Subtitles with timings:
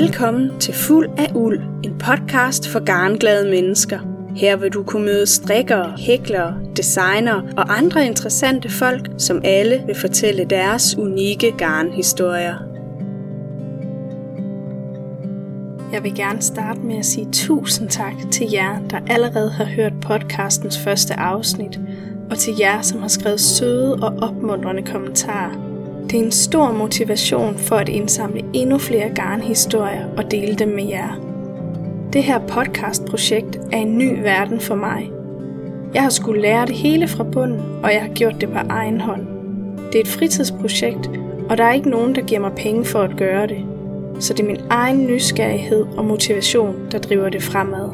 [0.00, 3.98] Velkommen til Fuld af Uld, en podcast for garnglade mennesker.
[4.34, 9.94] Her vil du kunne møde strikkere, hæklere, designere og andre interessante folk, som alle vil
[9.94, 12.54] fortælle deres unikke garnhistorier.
[15.92, 19.92] Jeg vil gerne starte med at sige tusind tak til jer, der allerede har hørt
[20.02, 21.80] podcastens første afsnit,
[22.30, 25.65] og til jer, som har skrevet søde og opmuntrende kommentarer.
[26.10, 30.88] Det er en stor motivation for at indsamle endnu flere garnhistorier og dele dem med
[30.88, 31.20] jer.
[32.12, 35.10] Det her podcastprojekt er en ny verden for mig.
[35.94, 39.00] Jeg har skulle lære det hele fra bunden, og jeg har gjort det på egen
[39.00, 39.26] hånd.
[39.92, 41.10] Det er et fritidsprojekt,
[41.50, 43.64] og der er ikke nogen, der giver mig penge for at gøre det.
[44.20, 47.90] Så det er min egen nysgerrighed og motivation, der driver det fremad.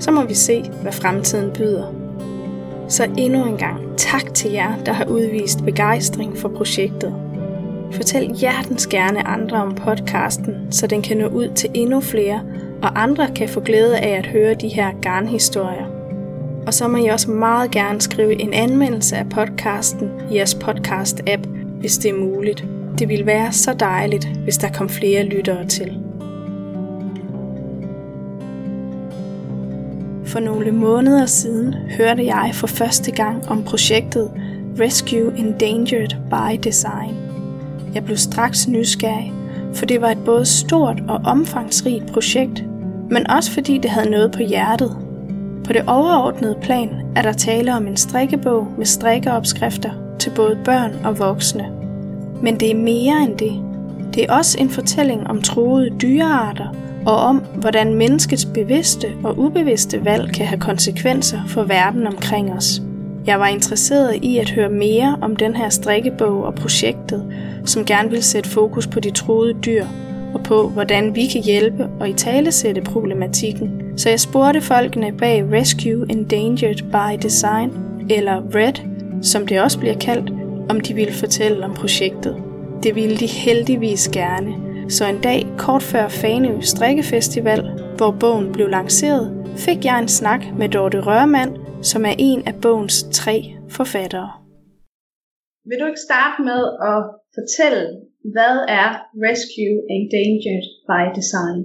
[0.00, 1.94] Så må vi se, hvad fremtiden byder.
[2.88, 7.14] Så endnu en gang tak til jer, der har udvist begejstring for projektet.
[7.92, 12.40] Fortæl hjertens gerne andre om podcasten, så den kan nå ud til endnu flere,
[12.82, 15.86] og andre kan få glæde af at høre de her garnhistorier.
[16.66, 21.48] Og så må I også meget gerne skrive en anmeldelse af podcasten i jeres podcast-app,
[21.80, 22.64] hvis det er muligt.
[22.98, 25.98] Det ville være så dejligt, hvis der kom flere lyttere til.
[30.24, 34.30] For nogle måneder siden hørte jeg for første gang om projektet
[34.80, 37.27] Rescue Endangered by Design.
[37.98, 39.32] Jeg blev straks nysgerrig,
[39.74, 42.64] for det var et både stort og omfangsrigt projekt,
[43.10, 44.96] men også fordi det havde noget på hjertet.
[45.64, 50.92] På det overordnede plan er der tale om en strikkebog med strikkeopskrifter til både børn
[51.04, 51.64] og voksne.
[52.42, 53.52] Men det er mere end det.
[54.14, 56.74] Det er også en fortælling om troede dyrearter
[57.06, 62.82] og om, hvordan menneskets bevidste og ubevidste valg kan have konsekvenser for verden omkring os.
[63.28, 67.24] Jeg var interesseret i at høre mere om den her strikkebog og projektet,
[67.64, 69.84] som gerne vil sætte fokus på de troede dyr
[70.34, 73.82] og på, hvordan vi kan hjælpe og i tale sætte problematikken.
[73.96, 77.72] Så jeg spurgte folkene bag Rescue Endangered by Design,
[78.10, 78.72] eller RED,
[79.22, 80.32] som det også bliver kaldt,
[80.68, 82.36] om de ville fortælle om projektet.
[82.82, 84.54] Det ville de heldigvis gerne,
[84.88, 90.42] så en dag kort før Fanø Strikkefestival, hvor bogen blev lanceret, fik jeg en snak
[90.60, 91.52] med Dorte Rørmand,
[91.90, 93.36] som er en af bogens tre
[93.76, 94.30] forfattere.
[95.68, 97.00] Vil du ikke starte med at
[97.36, 97.82] fortælle,
[98.34, 98.88] hvad er
[99.26, 101.60] Rescue Endangered by Design?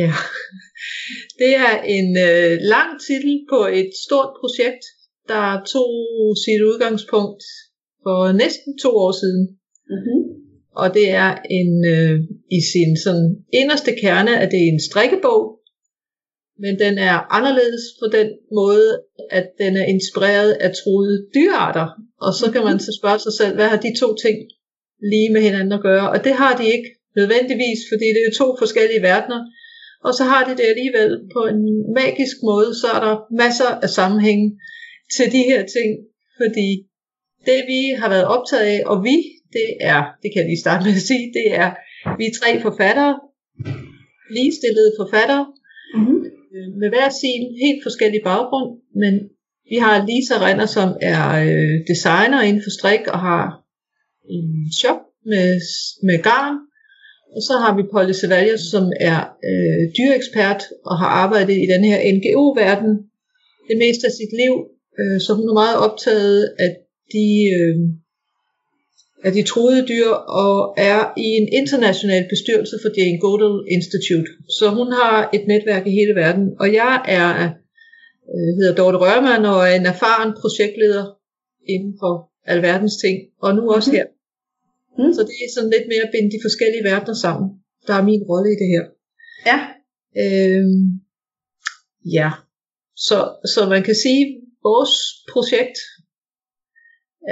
[0.00, 0.12] Ja,
[1.40, 4.84] det er en øh, lang titel på et stort projekt,
[5.32, 5.44] der
[5.74, 5.92] tog
[6.44, 7.42] sit udgangspunkt
[8.04, 9.42] for næsten to år siden.
[9.92, 10.20] Mm-hmm.
[10.80, 12.16] Og det er en øh,
[12.58, 13.28] i sin sådan
[13.60, 15.57] inderste kerne, at det er en strikkebog,
[16.62, 18.28] men den er anderledes på den
[18.60, 18.88] måde,
[19.30, 21.88] at den er inspireret af troede dyrearter.
[22.26, 24.36] Og så kan man så spørge sig selv, hvad har de to ting
[25.12, 26.06] lige med hinanden at gøre?
[26.10, 26.88] Og det har de ikke
[27.18, 29.40] nødvendigvis, fordi det er jo to forskellige verdener.
[30.06, 31.62] Og så har de det alligevel på en
[32.00, 33.14] magisk måde, så er der
[33.44, 34.40] masser af sammenhæng
[35.16, 35.90] til de her ting,
[36.40, 36.68] fordi
[37.48, 39.16] det vi har været optaget af, og vi,
[39.56, 41.70] det er, det kan jeg lige starte med at sige, det er,
[42.18, 43.14] vi er tre forfattere,
[44.36, 45.44] ligestillede forfattere.
[46.58, 48.70] Øh, med hver sin helt forskellig baggrund,
[49.02, 49.14] men
[49.70, 53.44] vi har Lisa Renner, som er øh, designer inden for strik og har
[54.36, 54.48] en
[54.80, 55.48] shop med,
[56.08, 56.56] med garn.
[57.36, 61.82] Og så har vi Polly Sevalius, som er øh, dyreekspert og har arbejdet i den
[61.90, 62.92] her NGO-verden
[63.68, 64.54] det meste af sit liv.
[64.98, 66.70] Øh, så hun er meget optaget af
[67.14, 67.26] de,
[67.56, 67.76] øh,
[69.24, 74.30] af de troede dyr og er i en international bestyrelse for Jane Goodall Institute.
[74.58, 76.46] Så hun har et netværk i hele verden.
[76.60, 77.28] Og jeg er
[78.32, 81.04] øh, hedder Dorte Rørmann og er en erfaren projektleder
[81.74, 82.12] inden for
[82.52, 84.06] alverdens ting, og nu også her.
[84.98, 85.12] Mm.
[85.16, 87.48] Så det er sådan lidt mere at binde de forskellige verdener sammen.
[87.86, 88.84] Der er min rolle i det her.
[89.50, 89.58] Ja.
[90.22, 90.82] Øhm,
[92.18, 92.30] ja.
[92.96, 93.18] Så,
[93.54, 94.32] så man kan sige, at
[94.68, 94.94] vores
[95.32, 95.78] projekt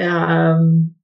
[0.06, 0.95] er, øhm,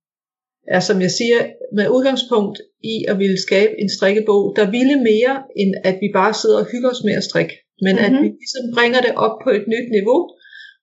[0.67, 1.41] er, som jeg siger,
[1.77, 6.35] med udgangspunkt i at ville skabe en strikkebog, der ville mere, end at vi bare
[6.35, 7.55] sidder og hygger os med at strikke
[7.85, 8.17] men mm-hmm.
[8.17, 10.21] at vi ligesom bringer det op på et nyt niveau,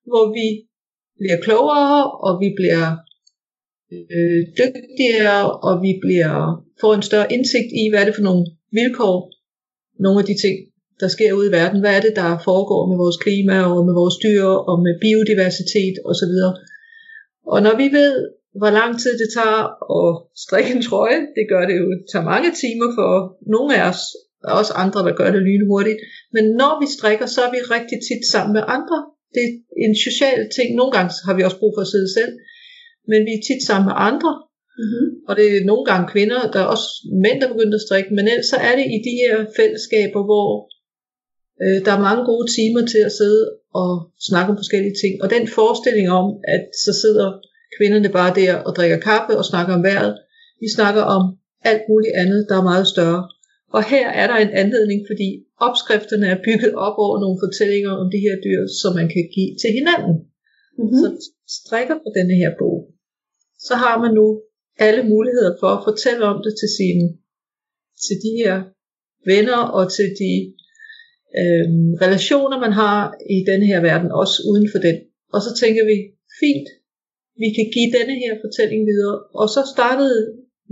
[0.09, 0.47] hvor vi
[1.19, 2.87] bliver klogere, og vi bliver
[3.95, 6.35] øh, dygtigere, og vi bliver
[6.81, 8.45] får en større indsigt i, hvad er det for nogle
[8.79, 9.17] vilkår,
[10.05, 10.55] nogle af de ting,
[11.01, 11.79] der sker ude i verden.
[11.81, 15.95] Hvad er det, der foregår med vores klima, og med vores dyr, og med biodiversitet
[16.09, 16.35] osv.
[17.53, 18.13] Og når vi ved,
[18.59, 19.61] hvor lang tid det tager
[19.97, 20.09] at
[20.45, 23.11] strikke en trøje, det gør det jo, det tager mange timer for
[23.53, 24.01] nogle af os,
[24.47, 25.99] er også andre, der gør det lynhurtigt.
[26.35, 28.97] Men når vi strikker, så er vi rigtig tit sammen med andre.
[29.35, 29.53] Det er
[29.85, 30.67] en social ting.
[30.79, 32.33] Nogle gange har vi også brug for at sidde selv.
[33.11, 34.31] Men vi er tit sammen med andre.
[34.81, 35.07] Mm-hmm.
[35.27, 36.89] Og det er nogle gange kvinder, der er også
[37.25, 40.47] mænd, der begynder at strikke, men ellers så er det i de her fællesskaber, hvor
[41.63, 43.43] øh, der er mange gode timer til at sidde
[43.81, 43.91] og
[44.29, 45.13] snakke om forskellige ting.
[45.23, 47.27] Og den forestilling om, at så sidder
[47.75, 50.13] kvinderne bare der og drikker kaffe og snakker om vejret,
[50.61, 51.23] vi snakker om
[51.71, 53.21] alt muligt andet, der er meget større.
[53.75, 55.29] Og her er der en anledning, fordi
[55.67, 59.51] opskrifterne er bygget op over nogle fortællinger om de her dyr, som man kan give
[59.61, 60.15] til hinanden.
[60.79, 60.99] Mm-hmm.
[60.99, 61.07] Så
[61.57, 62.77] strikker på denne her bog,
[63.67, 64.27] så har man nu
[64.87, 67.05] alle muligheder for at fortælle om det til sine
[68.05, 68.55] til de her
[69.31, 70.33] venner og til de
[71.39, 71.67] øh,
[72.05, 72.99] relationer, man har
[73.35, 74.97] i denne her verden, også uden for den.
[75.33, 75.97] Og så tænker vi,
[76.41, 76.67] fint,
[77.41, 79.17] vi kan give denne her fortælling videre.
[79.41, 80.19] Og så startede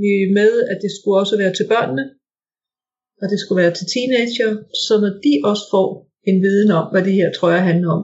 [0.03, 2.05] vi med, at det skulle også være til børnene,
[3.21, 4.51] og det skulle være til teenager,
[4.85, 5.87] så når de også får
[6.29, 8.03] en viden om, hvad det her trøjer handler om.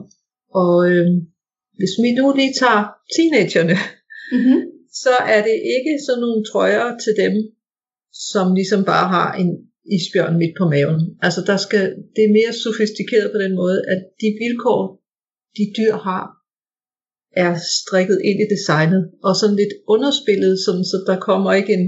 [0.62, 1.06] Og øh,
[1.78, 2.84] hvis vi nu lige tager
[3.16, 3.76] teenagerne,
[4.34, 4.60] mm-hmm.
[5.02, 7.34] så er det ikke sådan nogle trøjer til dem,
[8.30, 9.50] som ligesom bare har en
[9.96, 11.00] isbjørn midt på maven.
[11.26, 11.84] Altså der skal,
[12.14, 14.80] det er mere sofistikeret på den måde, at de vilkår,
[15.58, 16.24] de dyr har,
[17.36, 21.86] er strikket ind i designet, og sådan lidt underspillet, sådan, så der kommer ikke en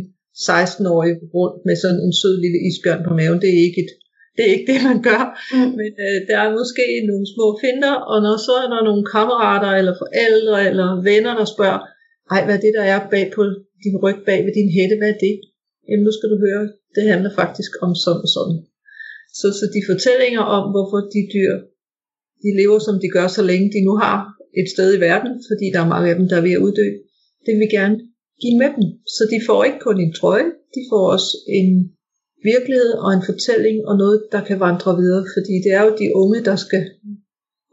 [0.49, 3.41] 16-årig rundt med sådan en sød lille isbjørn på maven.
[3.43, 3.93] Det er ikke, et,
[4.37, 5.23] det, er ikke det, man gør.
[5.55, 5.71] Mm.
[5.81, 9.73] Men øh, der er måske nogle små finder, og når så er der nogle kammerater,
[9.81, 11.81] eller forældre, eller venner, der spørger,
[12.35, 13.43] ej, hvad er det, der er bag på
[13.85, 15.35] din ryg, bag ved din hætte, hvad er det?
[15.89, 16.65] Jamen, nu skal du høre,
[16.97, 18.59] det handler faktisk om sådan og sådan.
[19.39, 21.53] Så, så de fortællinger om, hvorfor de dyr,
[22.45, 25.67] de lever som de gør, så længe de nu har et sted i verden, fordi
[25.75, 26.89] der er mange af dem, der er ved at uddø,
[27.45, 27.97] det vil vi gerne
[28.43, 28.87] give med dem.
[29.17, 31.69] Så de får ikke kun en trøje, de får også en
[32.53, 36.07] virkelighed og en fortælling og noget, der kan vandre videre, fordi det er jo de
[36.23, 36.83] unge, der skal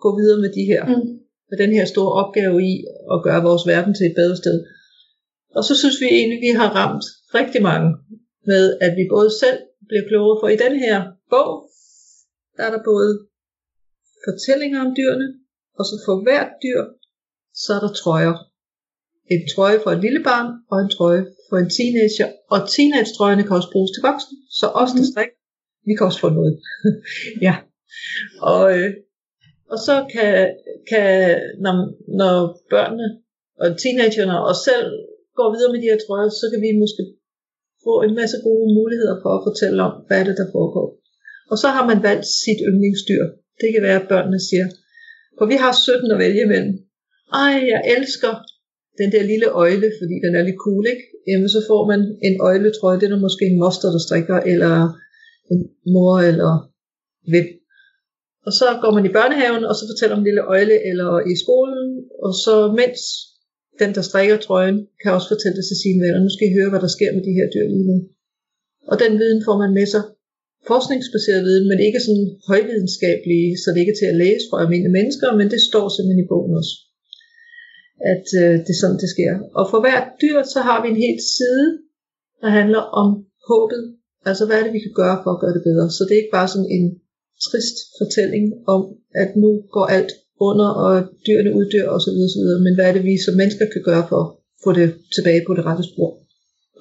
[0.03, 1.07] gå videre med de her, mm.
[1.49, 2.73] med den her store opgave i
[3.13, 4.57] at gøre vores verden til et bedre sted.
[5.57, 7.05] Og så synes vi egentlig, at vi har ramt
[7.39, 7.89] rigtig mange
[8.51, 9.59] med, at vi både selv
[9.89, 10.97] bliver klogere, for i den her
[11.33, 11.51] bog,
[12.55, 13.09] der er der både
[14.25, 15.27] fortællinger om dyrene,
[15.79, 16.81] og så for hvert dyr,
[17.61, 18.35] så er der trøjer.
[19.33, 22.29] En trøje for et lille barn, og en trøje for en teenager.
[22.53, 25.11] Og teenage-trøjerne kan også bruges til voksne, så os, der mhm.
[25.11, 25.37] strikker,
[25.87, 26.53] vi kan også få noget.
[27.47, 27.55] ja.
[28.51, 28.91] Og, øh,
[29.71, 30.33] og så kan,
[30.89, 31.09] kan
[31.63, 31.75] når,
[32.21, 32.35] når
[32.73, 33.07] børnene
[33.61, 34.87] og teenagerne og selv
[35.37, 37.03] går videre med de her trøjer, så kan vi måske
[37.85, 40.87] få en masse gode muligheder for at fortælle om, hvad er det, der foregår.
[41.51, 43.23] Og så har man valgt sit yndlingsdyr.
[43.61, 44.67] Det kan være, at børnene siger,
[45.37, 46.73] for vi har 17 at vælge imellem.
[47.43, 48.33] Ej, jeg elsker
[49.01, 51.05] den der lille øjle, fordi den er lidt cool, ikke?
[51.29, 54.73] Jamen, så får man en øjletrøje, det er måske en moster, der strikker, eller
[55.51, 55.59] en
[55.93, 56.51] mor, eller
[57.31, 57.47] hvem.
[58.47, 61.87] Og så går man i børnehaven, og så fortæller om lille øjle, eller i skolen,
[62.25, 62.99] og så mens
[63.81, 66.19] den, der strikker trøjen, kan også fortælle det til sine venner.
[66.25, 67.97] Nu skal I høre, hvad der sker med de her dyr lige nu.
[68.91, 70.03] Og den viden får man med sig
[70.71, 74.97] forskningsbaseret viden, men ikke sådan højvidenskabelig, så det ikke er til at læse for almindelige
[74.99, 76.73] mennesker, men det står simpelthen i bogen også,
[78.13, 79.33] at øh, det er sådan, det sker.
[79.59, 81.67] Og for hvert dyr, så har vi en helt side,
[82.41, 83.07] der handler om
[83.49, 83.83] håbet,
[84.29, 85.85] altså hvad er det, vi kan gøre for at gøre det bedre.
[85.95, 86.85] Så det er ikke bare sådan en
[87.47, 88.45] trist fortælling
[88.75, 88.81] om,
[89.23, 90.11] at nu går alt
[90.49, 90.93] under, og
[91.27, 94.31] dyrene uddør osv., osv., men hvad er det, vi som mennesker kan gøre for at
[94.63, 96.22] få det tilbage på det rette spor.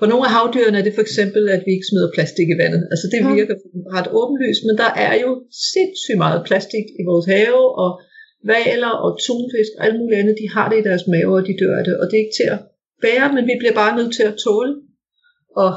[0.03, 2.83] For nogle af havdyrene er det for eksempel, at vi ikke smider plastik i vandet.
[2.93, 3.57] Altså det virker
[3.97, 5.31] ret åbenlyst, men der er jo
[5.73, 7.91] sindssygt meget plastik i vores have, og
[8.53, 11.59] valer og tunfisk og alt muligt andet, de har det i deres mave, og de
[11.61, 11.95] dør af det.
[12.01, 12.61] Og det er ikke til at
[13.05, 14.73] bære, men vi bliver bare nødt til at tåle
[15.63, 15.73] og,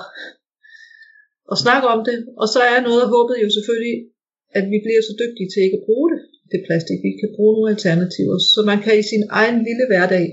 [1.52, 2.18] og snakke om det.
[2.42, 3.98] Og så er noget af håbet jo selvfølgelig,
[4.58, 6.20] at vi bliver så dygtige til ikke at bruge det,
[6.52, 7.00] det plastik.
[7.08, 10.26] Vi kan bruge nogle alternativer, så man kan i sin egen lille hverdag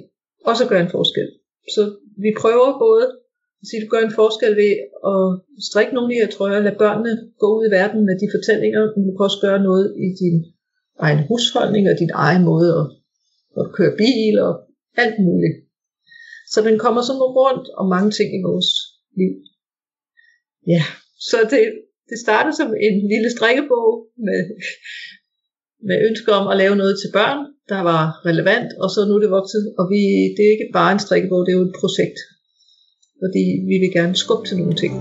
[0.51, 1.29] også gøre en forskel.
[1.75, 1.83] Så
[2.25, 3.05] vi prøver både
[3.67, 4.73] så du gør en forskel ved
[5.13, 5.25] at
[5.69, 8.83] strikke nogle af de her trøjer, lade børnene gå ud i verden med de fortællinger,
[8.93, 10.37] men du kan også gøre noget i din
[11.07, 12.87] egen husholdning og din egen måde at,
[13.61, 14.53] at køre bil og
[15.03, 15.57] alt muligt.
[16.53, 18.71] Så den kommer sådan rundt om mange ting i vores
[19.21, 19.33] liv.
[20.73, 20.83] Ja,
[21.29, 21.61] så det,
[22.11, 23.89] det startede som en lille strikkebog
[24.27, 24.41] med,
[25.89, 27.41] med ønsker om at lave noget til børn,
[27.73, 30.01] der var relevant, og så nu er det vokset, og vi,
[30.37, 32.19] det er ikke bare en strikkebog, det er jo et projekt,
[33.23, 34.95] fordi vi vil gerne skubbe til nogle ting.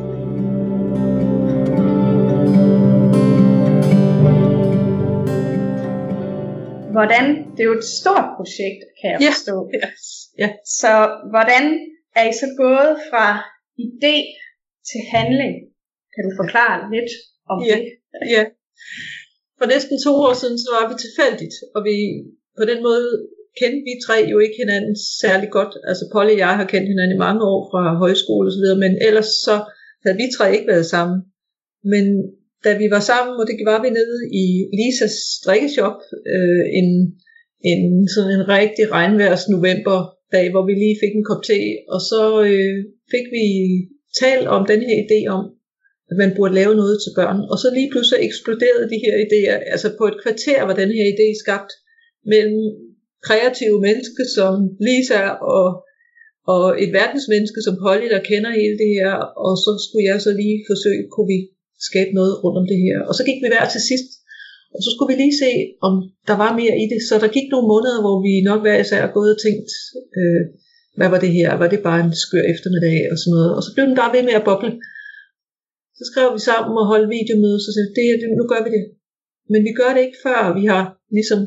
[6.95, 9.29] Hvordan, det er jo et stort projekt, kan jeg ja.
[9.31, 9.55] forstå.
[9.75, 10.03] Yes.
[10.41, 10.49] Ja.
[10.79, 10.91] Så
[11.31, 11.63] hvordan
[12.19, 13.25] er I så gået fra
[13.87, 14.17] idé
[14.89, 15.53] til handling?
[16.13, 17.11] Kan du forklare lidt
[17.51, 17.75] om ja.
[17.75, 17.83] det?
[18.35, 18.43] Ja.
[19.57, 21.95] For næsten to år siden, så var vi tilfældigt, og vi
[22.59, 23.07] på den måde
[23.59, 25.73] kendte vi tre jo ikke hinanden særlig godt.
[25.89, 28.79] Altså Polly og jeg har kendt hinanden i mange år fra højskole osv., så videre,
[28.85, 29.55] men ellers så
[30.03, 31.17] havde vi tre ikke været sammen.
[31.93, 32.05] Men
[32.65, 34.45] da vi var sammen, og det var vi nede i
[34.79, 35.99] Lisas strikkeshop,
[36.35, 36.89] øh, en,
[37.71, 41.61] en, sådan en rigtig regnværs novemberdag, hvor vi lige fik en kop te,
[41.93, 42.77] og så øh,
[43.13, 43.45] fik vi
[44.21, 45.43] talt om den her idé om,
[46.11, 47.39] at man burde lave noget til børn.
[47.51, 49.57] Og så lige pludselig eksploderede de her idéer.
[49.73, 51.71] Altså på et kvarter var den her idé skabt
[52.33, 52.63] mellem
[53.27, 54.53] kreative menneske som
[54.87, 55.23] Lisa
[55.55, 55.67] og,
[56.53, 59.13] og et verdensmenneske som Polly, der kender hele det her.
[59.45, 61.39] Og så skulle jeg så lige forsøge, kunne vi
[61.89, 62.97] skabe noget rundt om det her.
[63.09, 64.09] Og så gik vi hver til sidst.
[64.75, 65.51] Og så skulle vi lige se,
[65.87, 65.93] om
[66.29, 66.99] der var mere i det.
[67.09, 69.69] Så der gik nogle måneder, hvor vi nok hver især gået og tænkt,
[70.19, 70.41] øh,
[70.97, 71.49] hvad var det her?
[71.61, 73.51] Var det bare en skør eftermiddag og sådan noget?
[73.57, 74.71] Og så blev den bare ved med at boble.
[75.97, 78.83] Så skrev vi sammen og holdt videomøde, så sagde det, det, nu gør vi det.
[79.51, 80.83] Men vi gør det ikke før vi har
[81.17, 81.39] ligesom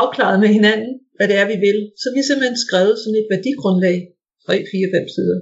[0.00, 1.78] afklaret med hinanden, hvad det er, vi vil.
[2.02, 3.98] Så vi simpelthen skrevet sådan et værdigrundlag,
[4.46, 5.38] 3, 4, 5 sider.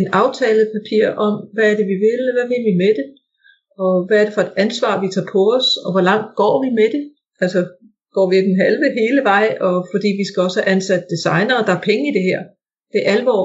[0.00, 3.06] En aftalepapir om, hvad er det, vi vil, hvad vil vi med det,
[3.84, 6.54] og hvad er det for et ansvar, vi tager på os, og hvor langt går
[6.64, 7.04] vi med det.
[7.44, 7.60] Altså,
[8.16, 11.64] går vi den halve hele vej, og fordi vi skal også have ansat designer, og
[11.66, 12.40] der er penge i det her.
[12.92, 13.42] Det er alvor.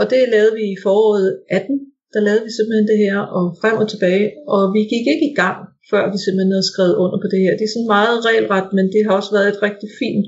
[0.00, 1.80] Og det lavede vi i foråret 18,
[2.14, 5.36] der lavede vi simpelthen det her, og frem og tilbage, og vi gik ikke i
[5.42, 5.58] gang,
[5.90, 7.52] før vi simpelthen havde skrevet under på det her.
[7.58, 10.26] Det er sådan meget regelret, men det har også været et rigtig fint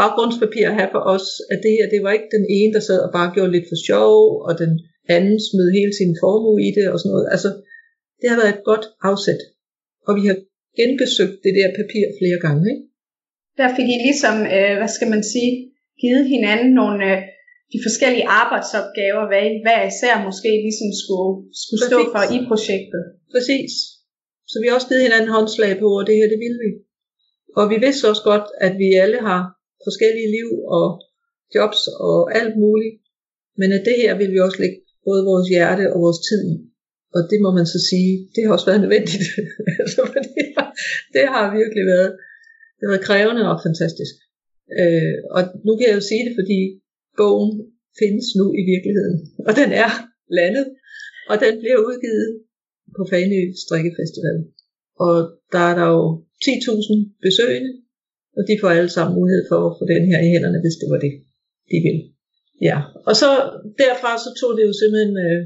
[0.00, 3.00] baggrundspapir at have for os, at det her, det var ikke den ene, der sad
[3.06, 4.72] og bare gjorde lidt for sjov, og den
[5.16, 7.28] anden smed hele sin formue i det og sådan noget.
[7.34, 7.50] Altså,
[8.20, 9.42] det har været et godt afsæt.
[10.08, 10.36] Og vi har
[10.80, 12.64] genbesøgt det der papir flere gange.
[12.72, 12.84] Ikke?
[13.60, 15.52] Der fik I ligesom, øh, hvad skal man sige,
[16.02, 17.18] givet hinanden nogle, øh,
[17.72, 23.02] de forskellige arbejdsopgaver, hvad hver især måske ligesom skulle, skulle stå for i projektet.
[23.34, 23.72] Præcis.
[24.50, 26.70] Så vi har også givet hinanden håndslag på, at det her, det vil vi.
[27.58, 29.42] Og vi vidste også godt, at vi alle har
[29.86, 30.48] forskellige liv
[30.78, 30.86] og
[31.56, 32.96] jobs og alt muligt.
[33.60, 36.56] Men at det her vil vi også lægge både vores hjerte og vores tid i.
[37.16, 39.26] Og det må man så sige, det har også været nødvendigt.
[39.80, 40.00] altså,
[40.36, 40.68] det, har,
[41.14, 42.10] det har virkelig været,
[42.76, 44.14] det har været krævende og fantastisk.
[44.80, 46.58] Øh, og nu kan jeg jo sige det, fordi
[47.20, 47.52] bogen
[48.00, 49.16] findes nu i virkeligheden.
[49.48, 49.90] Og den er
[50.38, 50.66] landet,
[51.30, 52.28] og den bliver udgivet
[52.96, 54.38] på Fanø Strikkefestival.
[55.06, 55.14] Og
[55.54, 56.02] der er der jo
[56.44, 57.72] 10.000 besøgende,
[58.36, 60.88] og de får alle sammen mulighed for at få den her i hænderne, hvis det
[60.92, 61.12] var det,
[61.72, 62.04] de ville.
[62.68, 63.30] Ja, og så
[63.82, 65.40] derfra så tog det jo simpelthen, øh,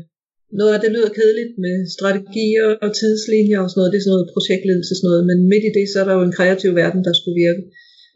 [0.61, 4.16] noget af det lyder kedeligt med strategier og tidslinjer og sådan noget, det er sådan
[4.16, 7.02] noget projektledelse sådan noget, men midt i det, så er der jo en kreativ verden,
[7.09, 7.62] der skulle virke.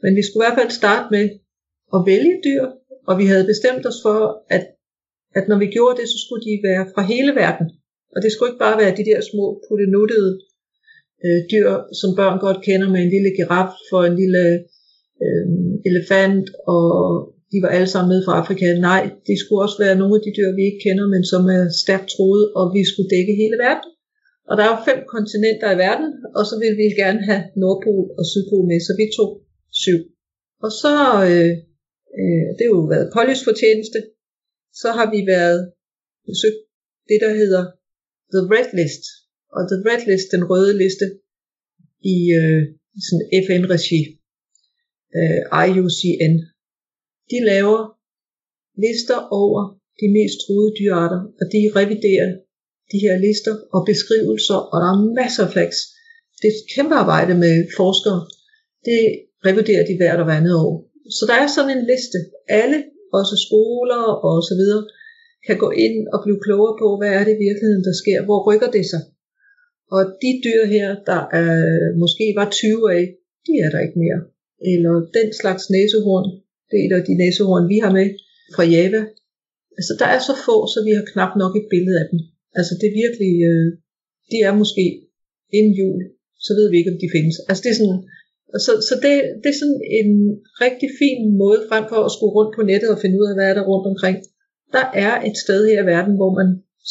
[0.03, 1.25] Men vi skulle i hvert fald starte med
[1.97, 2.65] at vælge dyr,
[3.09, 4.19] og vi havde bestemt os for,
[4.57, 4.65] at,
[5.39, 7.67] at når vi gjorde det, så skulle de være fra hele verden.
[8.15, 10.31] Og det skulle ikke bare være de der små puttenuttede
[11.25, 11.69] øh, dyr,
[12.01, 14.43] som børn godt kender med en lille giraf for en lille
[15.25, 15.47] øh,
[15.91, 16.89] elefant, og
[17.53, 18.67] de var alle sammen med fra Afrika.
[18.91, 21.65] Nej, det skulle også være nogle af de dyr, vi ikke kender, men som er
[21.83, 23.89] stærkt troet, og vi skulle dække hele verden.
[24.49, 28.07] Og der er jo fem kontinenter i verden, og så ville vi gerne have Nordpol
[28.19, 29.31] og Sydpol med, så vi tog
[29.83, 30.01] syv.
[30.65, 30.95] Og så,
[31.31, 31.53] øh,
[32.21, 33.99] øh, det har jo været Pollys fortjeneste,
[34.81, 35.61] så har vi været
[36.29, 36.61] besøgt
[37.09, 37.63] det, der hedder
[38.35, 39.05] The Red List.
[39.57, 41.07] Og The Red List, den røde liste,
[42.15, 42.63] i øh,
[43.07, 44.01] sådan FN-regi,
[45.19, 46.35] øh, IUCN.
[47.31, 47.81] De laver
[48.85, 49.61] lister over
[50.01, 52.31] de mest truede dyrearter, og de reviderer
[52.93, 55.83] de her lister og beskrivelser, og der er masser af facts.
[56.39, 58.21] Det er et kæmpe arbejde med forskere.
[58.89, 59.01] Det
[59.49, 60.75] reviderer de hvert og andet år.
[61.17, 62.19] Så der er sådan en liste.
[62.61, 62.79] Alle,
[63.19, 64.85] også skoler og så videre,
[65.47, 68.39] kan gå ind og blive klogere på, hvad er det i virkeligheden, der sker, hvor
[68.49, 69.03] rykker det sig.
[69.97, 71.53] Og de dyr her, der er,
[72.03, 73.05] måske var 20 af,
[73.47, 74.21] de er der ikke mere.
[74.73, 76.27] Eller den slags næsehorn,
[76.69, 78.09] det er et af de næsehorn, vi har med
[78.55, 79.03] fra Java.
[79.79, 82.19] Altså der er så få, så vi har knap nok et billede af dem.
[82.59, 83.69] Altså det er virkelig, øh,
[84.31, 84.85] de er måske
[85.57, 85.99] inden jul,
[86.47, 87.37] så ved vi ikke, om de findes.
[87.49, 88.01] Altså det er sådan,
[88.67, 90.11] så, så det, det er sådan en
[90.65, 93.49] rigtig fin måde frem for at skulle rundt på nettet og finde ud af, hvad
[93.49, 94.17] er der rundt omkring.
[94.77, 96.49] Der er et sted her i verden, hvor man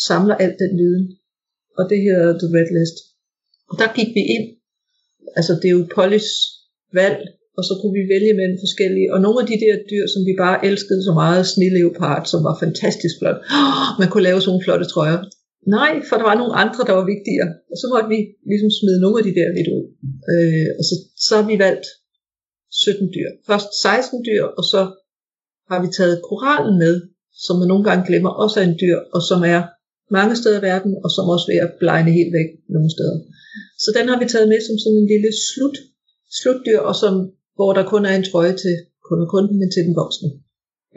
[0.07, 1.05] samler alt den viden.
[1.77, 2.97] Og det hedder The Red List.
[3.71, 4.47] Og der gik vi ind.
[5.37, 6.29] Altså det er jo Pollys
[6.99, 7.19] valg,
[7.57, 9.07] og så kunne vi vælge mellem forskellige.
[9.13, 12.55] Og nogle af de der dyr, som vi bare elskede så meget, snilleopard, som var
[12.63, 13.39] fantastisk flot.
[13.59, 15.19] Oh, man kunne lave sådan nogle flotte trøjer.
[15.77, 17.49] Nej, for der var nogle andre, der var vigtigere.
[17.71, 18.19] Og så måtte vi
[18.51, 19.85] ligesom smide nogle af de der lidt ud.
[20.31, 20.95] Øh, og så,
[21.27, 21.85] så har vi valgt
[22.71, 23.29] 17 dyr.
[23.49, 24.81] Først 16 dyr, og så
[25.69, 26.95] har vi taget korallen med,
[27.45, 29.61] som man nogle gange glemmer også er en dyr, og som er
[30.17, 33.17] mange steder i verden, og som også er at blegne helt væk nogle steder.
[33.83, 35.77] Så den har vi taget med som sådan en lille slut,
[36.39, 37.13] slutdyr, og som,
[37.57, 38.75] hvor der kun er en trøje til
[39.07, 40.29] kun kunden, men til den voksne.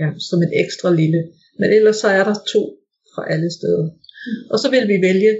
[0.01, 1.21] Ja, som et ekstra lille.
[1.61, 2.63] Men ellers så er der to
[3.13, 3.85] fra alle steder.
[4.53, 5.33] Og så vil vi vælge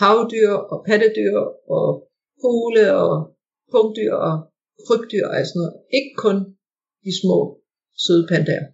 [0.00, 1.36] havdyr og pattedyr
[1.76, 1.86] og
[2.42, 3.14] fugle og
[3.72, 4.34] punkdyr og
[4.86, 5.74] krybdyr og sådan noget.
[5.98, 6.36] Ikke kun
[7.04, 7.38] de små
[8.04, 8.66] søde pandaer.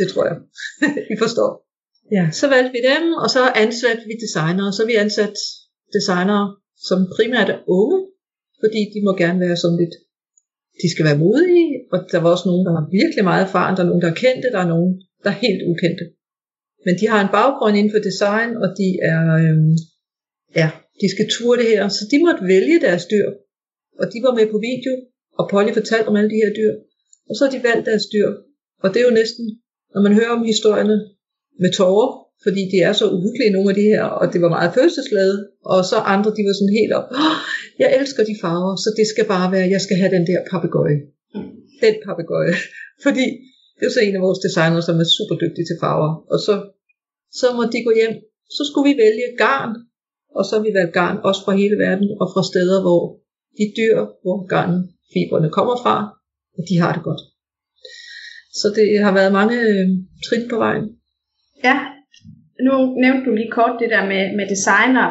[0.00, 0.36] Det tror jeg,
[1.12, 1.65] I forstår.
[2.12, 4.72] Ja, så valgte vi dem, og så ansatte vi designere.
[4.76, 5.36] Så vi ansat
[5.96, 6.44] designere,
[6.88, 7.98] som primært er unge,
[8.62, 9.94] fordi de må gerne være sådan lidt,
[10.82, 13.82] de skal være modige, og der var også nogen, der har virkelig meget erfaring, der
[13.82, 16.06] er nogen, der er kendte, der er nogen, der er helt ukendte.
[16.86, 19.72] Men de har en baggrund inden for design, og de er, øhm,
[20.60, 20.68] ja,
[21.00, 23.28] de skal ture det her, så de måtte vælge deres dyr,
[24.00, 24.92] og de var med på video,
[25.38, 26.72] og Polly fortalte om alle de her dyr,
[27.28, 28.28] og så har de valgt deres dyr,
[28.82, 29.44] og det er jo næsten,
[29.94, 30.96] når man hører om historierne
[31.62, 32.10] med tårer,
[32.44, 35.38] fordi de er så uhyggelige, nogle af de her, og det var meget følelsesladet,
[35.72, 37.36] og så andre, de var sådan helt op, oh,
[37.82, 40.98] jeg elsker de farver, så det skal bare være, jeg skal have den der papegøje.
[41.84, 42.54] Den papegøje.
[43.04, 43.26] Fordi
[43.76, 46.10] det er så en af vores designer, som er super dygtig til farver.
[46.32, 46.54] Og så,
[47.40, 48.14] så må de gå hjem.
[48.56, 49.72] Så skulle vi vælge garn,
[50.36, 53.02] og så har vi valgt garn også fra hele verden, og fra steder, hvor
[53.58, 55.96] de dyr, hvor garnfibrene kommer fra,
[56.56, 57.22] og de har det godt.
[58.60, 59.86] Så det har været mange øh,
[60.26, 60.86] trin på vejen.
[61.66, 61.76] Ja,
[62.66, 65.06] nu nævnte du lige kort det der med, med designer,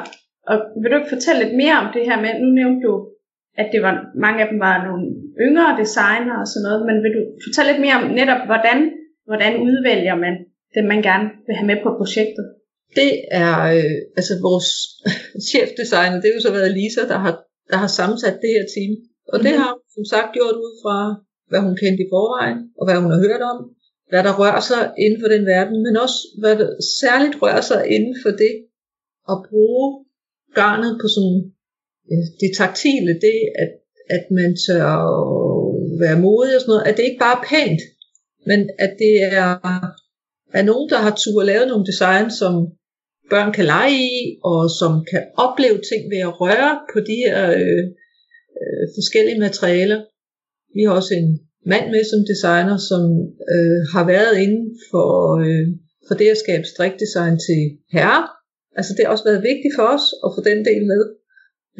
[0.51, 2.93] og vil du ikke fortælle lidt mere om det her med, nu nævnte du,
[3.61, 3.93] at det var,
[4.25, 5.03] mange af dem var nogle
[5.45, 8.77] yngre designer og sådan noget, men vil du fortælle lidt mere om netop, hvordan,
[9.29, 10.35] hvordan udvælger man
[10.75, 12.45] dem, man gerne vil have med på projektet?
[12.99, 13.11] Det
[13.43, 14.69] er, øh, altså vores
[15.49, 17.33] chefdesigner, det er jo så været Lisa, der har,
[17.71, 18.91] der har sammensat det her team.
[19.33, 19.61] Og det mhm.
[19.61, 20.97] har hun som sagt gjort ud fra,
[21.49, 23.57] hvad hun kendte i forvejen, og hvad hun har hørt om,
[24.09, 26.69] hvad der rører sig inden for den verden, men også hvad der
[27.01, 28.53] særligt rører sig inden for det
[29.33, 30.05] at bruge
[30.59, 31.39] garnet på sådan
[32.41, 33.71] det taktile, det at,
[34.15, 34.89] at man tør
[36.03, 37.81] være modig og sådan noget, at det ikke bare er pænt,
[38.49, 39.49] men at det er,
[40.59, 42.53] er nogen, der har tur lave nogle design, som
[43.29, 47.39] børn kan lege i, og som kan opleve ting ved at røre på de her
[47.61, 47.85] øh,
[48.61, 49.99] øh, forskellige materialer.
[50.75, 51.29] Vi har også en
[51.71, 53.03] mand med som designer, som
[53.53, 55.11] øh, har været inden for,
[55.45, 55.67] øh,
[56.07, 57.61] for det at skabe strikdesign til
[57.95, 58.25] herrer.
[58.77, 61.01] Altså det har også været vigtigt for os at få den del med.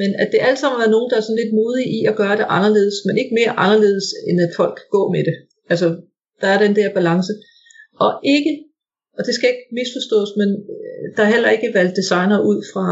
[0.02, 2.38] Men at det alt sammen været nogen, der er sådan lidt modige i at gøre
[2.40, 5.36] det anderledes, men ikke mere anderledes, end at folk gå med det.
[5.72, 5.88] Altså,
[6.42, 7.34] der er den der balance.
[8.06, 8.54] Og ikke,
[9.18, 12.88] og det skal ikke misforstås, men øh, der er heller ikke valgt designer ud fra,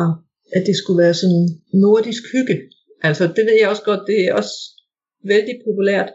[0.55, 1.45] at det skulle være sådan
[1.85, 2.57] nordisk hygge.
[3.07, 4.55] Altså, det ved jeg også godt, det er også
[5.31, 6.09] vældig populært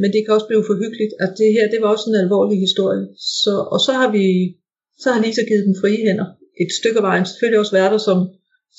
[0.00, 1.12] men det kan også blive for hyggeligt.
[1.24, 3.04] At det her, det var også en alvorlig historie.
[3.42, 4.26] Så, og så har vi,
[5.02, 6.28] så har Lisa givet dem frie hænder.
[6.62, 8.18] Et stykke af vejen selvfølgelig også været der som,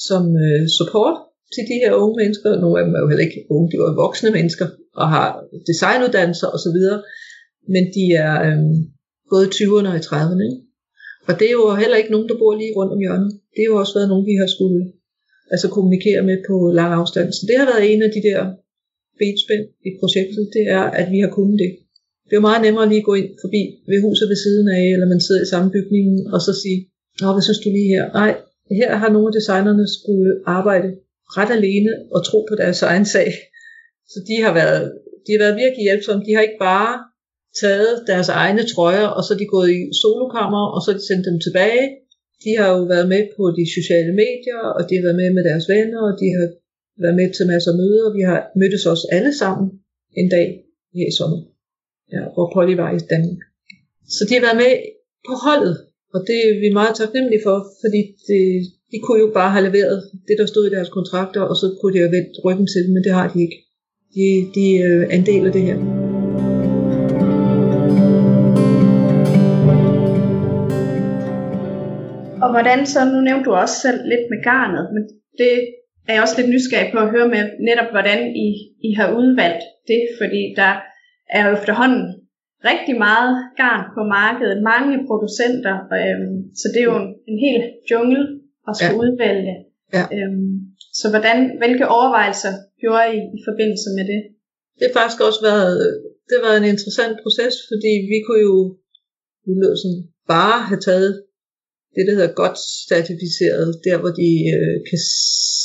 [0.08, 1.18] som uh, support
[1.54, 2.50] til de her unge mennesker.
[2.64, 4.68] Nogle af dem er jo heller ikke unge, de er voksne mennesker
[5.02, 5.28] og har
[5.70, 6.80] designuddannelser osv.
[7.74, 8.72] Men de er øh, um,
[9.32, 10.44] både 20'erne og i 30'erne.
[10.50, 10.62] Ikke?
[11.28, 13.32] Og det er jo heller ikke nogen, der bor lige rundt om hjørnet.
[13.54, 14.80] Det har jo også været nogen, vi har skulle
[15.54, 17.28] altså kommunikere med på lang afstand.
[17.38, 18.42] Så det har været en af de der
[19.22, 21.72] benspænd i projektet, det er, at vi har kunnet det.
[22.26, 24.84] Det er jo meget nemmere lige at gå ind forbi ved huset ved siden af,
[24.94, 26.80] eller man sidder i samme bygning, og så sige,
[27.22, 28.06] Nå, hvad synes du lige her?
[28.20, 28.32] Nej,
[28.82, 30.90] her har nogle af designerne skulle arbejde
[31.38, 33.30] ret alene og tro på deres egen sag.
[34.12, 34.84] Så de har været,
[35.26, 36.26] de har været virkelig hjælpsomme.
[36.28, 36.94] De har ikke bare
[37.62, 41.08] taget deres egne trøjer, og så er de gået i solokammer, og så er de
[41.10, 41.84] sendt dem tilbage.
[42.44, 45.44] De har jo været med på de sociale medier, og de har været med med
[45.50, 46.48] deres venner, og de har
[47.04, 48.08] været med til masser af møder.
[48.18, 49.66] Vi har mødtes os alle sammen
[50.22, 50.48] en dag
[50.96, 51.40] her i sommer,
[52.14, 53.42] ja, hvor Polly var i Danmark.
[54.16, 54.74] Så de har været med
[55.28, 55.76] på holdet,
[56.14, 58.42] og det er vi meget taknemmelige for, fordi det,
[58.92, 61.94] de kunne jo bare have leveret det, der stod i deres kontrakter, og så kunne
[61.94, 63.58] de have vendt ryggen til men det har de ikke.
[64.16, 65.78] De, de øh, er en del af det her.
[72.44, 75.04] Og hvordan så, nu nævnte du også selv lidt med garnet, men
[75.40, 75.54] det
[76.08, 78.48] er jeg også lidt nysgerrig på at høre med netop, hvordan I,
[78.88, 80.74] I har udvalgt det, fordi der
[81.36, 82.04] er jo efterhånden
[82.72, 87.62] rigtig meget garn på markedet, mange producenter, øhm, så det er jo en, en hel
[87.92, 88.24] jungle
[88.68, 89.04] at skulle ja.
[89.04, 89.56] udvælge.
[89.96, 90.04] Ja.
[90.16, 90.52] Øhm,
[91.00, 94.22] så hvordan, hvilke overvejelser gjorde I i forbindelse med det?
[94.78, 95.76] Det har faktisk også været,
[96.32, 98.56] det var en interessant proces, fordi vi kunne jo
[99.82, 100.02] sådan,
[100.36, 101.12] bare have taget
[101.98, 102.58] det, der hedder godt
[102.92, 105.00] certificeret, der hvor de øh, kan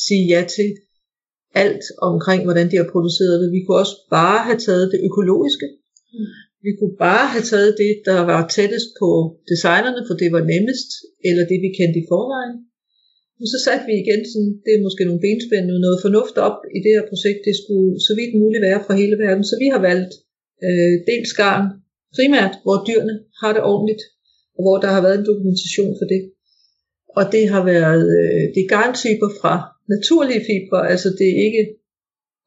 [0.06, 0.68] sige ja til
[1.64, 3.48] alt omkring, hvordan de har produceret det.
[3.56, 5.66] Vi kunne også bare have taget det økologiske.
[6.14, 6.30] Mm.
[6.66, 9.08] Vi kunne bare have taget det, der var tættest på
[9.50, 10.88] designerne, for det var nemmest,
[11.28, 12.56] eller det, vi kendte i forvejen.
[13.40, 16.78] Og så satte vi igen sådan, det er måske nogle benspænd, noget fornuft op i
[16.84, 17.40] det her projekt.
[17.48, 19.44] Det skulle så vidt muligt være fra hele verden.
[19.50, 20.12] Så vi har valgt
[20.66, 21.66] øh, dels garn,
[22.16, 24.02] primært hvor dyrene har det ordentligt,
[24.62, 26.22] hvor der har været en dokumentation for det.
[27.18, 29.54] Og det har været øh, det er garntyper fra
[29.94, 31.64] naturlige fibre, altså det er ikke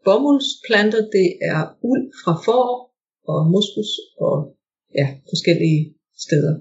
[0.06, 1.60] bomuldsplanter, det er
[1.92, 2.68] uld fra får
[3.32, 3.92] og moskus
[4.26, 4.36] og
[5.00, 5.82] ja, forskellige
[6.26, 6.54] steder.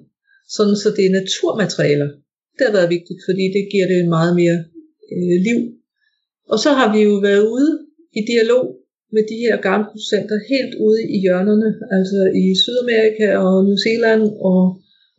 [0.57, 2.11] Sådan så det er naturmaterialer.
[2.57, 4.59] Det har været vigtigt, fordi det giver det meget mere
[5.15, 5.61] øh, liv.
[6.53, 7.71] Og så har vi jo været ude
[8.19, 8.65] i dialog
[9.15, 14.59] med de her garnproducenter helt ude i hjørnerne, altså i Sydamerika og New Zealand og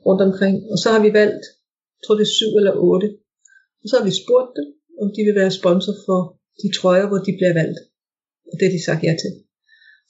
[0.05, 0.55] rundt omkring.
[0.71, 1.43] Og så har vi valgt,
[1.95, 3.07] jeg tror det er syv eller otte.
[3.81, 4.67] Og så har vi spurgt dem,
[5.01, 6.19] om de vil være sponsor for
[6.61, 7.79] de trøjer, hvor de bliver valgt.
[8.49, 9.33] Og det har de sagt ja til.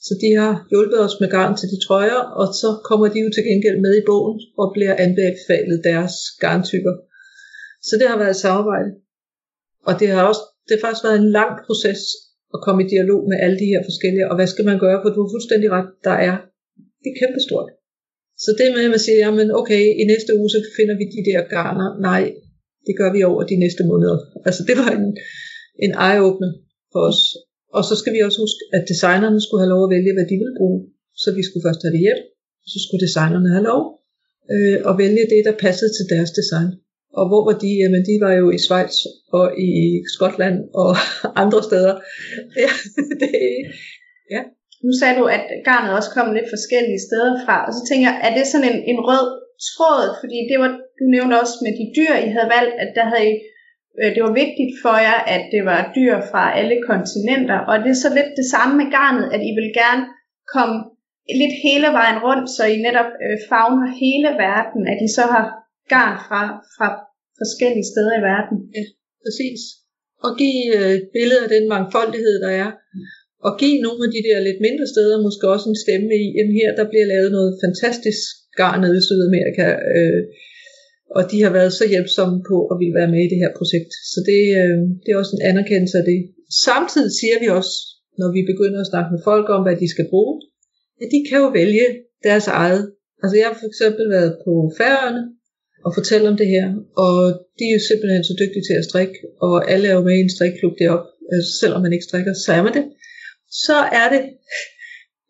[0.05, 3.29] Så de har hjulpet os med garn til de trøjer, og så kommer de jo
[3.31, 6.93] til gengæld med i bogen og bliver anbefalet deres garntyper.
[7.87, 8.89] Så det har været et samarbejde.
[9.87, 12.01] Og det har også det har faktisk været en lang proces
[12.55, 15.09] at komme i dialog med alle de her forskellige, og hvad skal man gøre, for
[15.09, 16.35] du har fuldstændig ret, der er,
[17.01, 17.67] det er kæmpestort.
[18.43, 21.21] Så det med, at man siger, jamen okay, i næste uge, så finder vi de
[21.29, 22.23] der garner, nej,
[22.87, 24.17] det gør vi over de næste måneder.
[24.47, 25.07] Altså det var en,
[25.85, 26.51] en eye-opener
[26.91, 27.21] for os.
[27.77, 30.37] Og så skal vi også huske, at designerne skulle have lov at vælge, hvad de
[30.41, 30.79] ville bruge.
[31.21, 32.21] Så vi skulle først have det hjem,
[32.71, 33.83] så skulle designerne have lov
[34.53, 36.71] øh, at vælge det, der passede til deres design.
[37.19, 37.71] Og hvor var de?
[37.81, 38.95] Jamen, de var jo i Schweiz
[39.37, 39.71] og i
[40.13, 40.91] Skotland og
[41.43, 41.95] andre steder.
[42.63, 42.71] Ja,
[43.21, 43.33] det,
[44.35, 44.41] ja.
[44.85, 48.17] Nu sagde du, at garnet også kom lidt forskellige steder fra, og så tænker jeg,
[48.27, 49.27] er det sådan en, en rød
[49.69, 50.05] tråd?
[50.21, 53.27] Fordi det var, du nævnte også med de dyr, I havde valgt, at der havde
[53.33, 53.35] I,
[53.99, 57.91] øh, det var vigtigt for jer, at det var dyr fra alle kontinenter, og det
[57.91, 60.03] er så lidt det samme med garnet, at I vil gerne
[60.55, 60.77] komme
[61.41, 65.45] lidt hele vejen rundt, så I netop øh, fagner hele verden, at I så har
[65.93, 66.41] garn fra,
[66.75, 66.87] fra
[67.41, 68.57] forskellige steder i verden.
[68.77, 68.83] Ja,
[69.23, 69.61] præcis.
[70.25, 72.69] Og give øh, et billede af den mangfoldighed, der er.
[73.47, 76.47] Og give nogle af de der lidt mindre steder måske også en stemme i, at
[76.59, 78.21] her der bliver lavet noget fantastisk
[78.59, 79.67] garn nede i Sydamerika.
[79.95, 80.21] Øh,
[81.17, 83.91] og de har været så hjælpsomme på at ville være med i det her projekt.
[84.13, 86.19] Så det, øh, det er også en anerkendelse af det.
[86.67, 87.73] Samtidig siger vi også,
[88.19, 90.35] når vi begynder at snakke med folk om, hvad de skal bruge,
[91.03, 91.87] at de kan jo vælge
[92.27, 92.83] deres eget.
[93.21, 95.23] Altså jeg har for eksempel været på Færøerne,
[95.85, 96.65] og fortælle om det her.
[97.05, 97.15] Og
[97.57, 100.25] de er jo simpelthen så dygtige til at strikke, og alle er jo med i
[100.25, 101.07] en strikklub deroppe.
[101.33, 102.85] Altså, selvom man ikke strikker, så er man det.
[103.65, 104.21] Så er det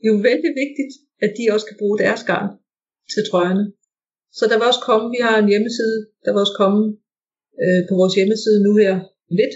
[0.08, 0.92] jo vældig vigtigt,
[1.26, 2.50] at de også kan bruge deres garn
[3.14, 3.66] til trøjerne.
[4.38, 6.82] Så der vil også komme, vi har en hjemmeside, der vil også komme
[7.64, 8.94] øh, på vores hjemmeside nu her
[9.40, 9.56] lidt,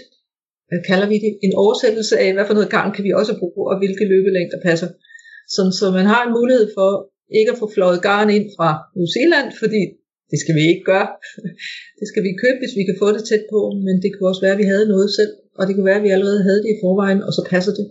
[0.68, 3.62] hvad kalder vi det, en oversættelse af, hvad for noget garn kan vi også bruge,
[3.70, 4.88] og hvilke løbelængder passer.
[5.54, 6.90] Sådan, så man har en mulighed for
[7.38, 9.82] ikke at få fløjet garn ind fra New Zealand, fordi
[10.30, 11.08] det skal vi ikke gøre.
[11.98, 14.44] Det skal vi købe, hvis vi kan få det tæt på, men det kunne også
[14.44, 16.70] være, at vi havde noget selv, og det kunne være, at vi allerede havde det
[16.74, 17.86] i forvejen, og så passer det.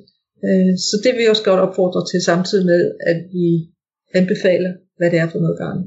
[0.48, 3.48] Øh, så det vil jeg også godt opfordre til, samtidig med, at vi
[4.20, 5.82] anbefaler, hvad det er for noget garn.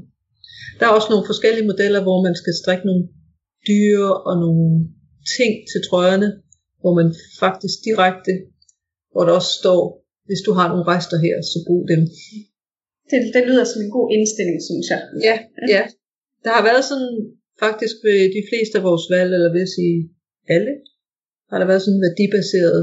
[0.77, 3.03] Der er også nogle forskellige modeller, hvor man skal strikke nogle
[3.69, 4.67] dyre og nogle
[5.37, 6.29] ting til trøjerne,
[6.81, 7.09] hvor man
[7.43, 8.33] faktisk direkte,
[9.11, 9.81] hvor der også står,
[10.27, 12.01] hvis du har nogle rester her, så brug dem.
[13.09, 15.01] Det, det lyder som en god indstilling, synes jeg.
[15.27, 15.35] Ja,
[15.75, 15.83] ja.
[16.45, 17.13] Der har været sådan,
[17.63, 19.97] faktisk ved de fleste af vores valg, eller vil sige
[20.55, 20.73] alle,
[21.49, 22.81] har der været sådan en værdibaseret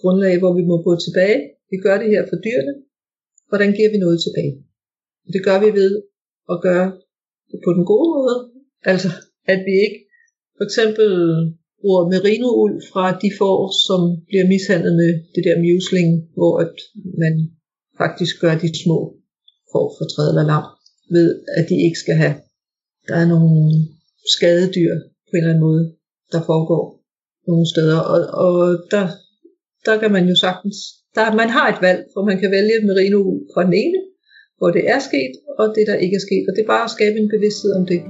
[0.00, 1.38] grundlag, hvor vi må gå tilbage.
[1.72, 2.74] Vi gør det her for dyrene.
[3.48, 4.54] Hvordan giver vi noget tilbage?
[5.34, 5.92] Det gør vi ved
[6.52, 6.88] at gøre
[7.50, 8.36] det på den gode måde.
[8.92, 9.10] Altså,
[9.52, 10.00] at vi ikke
[10.56, 11.08] for eksempel
[11.80, 16.74] bruger merinould fra de får, som bliver mishandlet med det der musling, hvor at
[17.22, 17.34] man
[18.02, 18.98] faktisk gør de små
[19.72, 20.66] får for træde eller lam,
[21.16, 21.28] ved
[21.58, 22.34] at de ikke skal have
[23.08, 23.54] der er nogle
[24.34, 24.92] skadedyr
[25.26, 25.84] på en eller anden måde,
[26.32, 26.84] der foregår
[27.48, 28.56] nogle steder, og, og
[28.92, 29.04] der,
[29.86, 30.76] der kan man jo sagtens,
[31.14, 33.20] der, man har et valg, hvor man kan vælge merino
[33.54, 33.98] fra den ene,
[34.58, 36.94] hvor det er sket, og det der ikke er sket, og det er bare at
[36.96, 38.00] skabe en bevidsthed om det.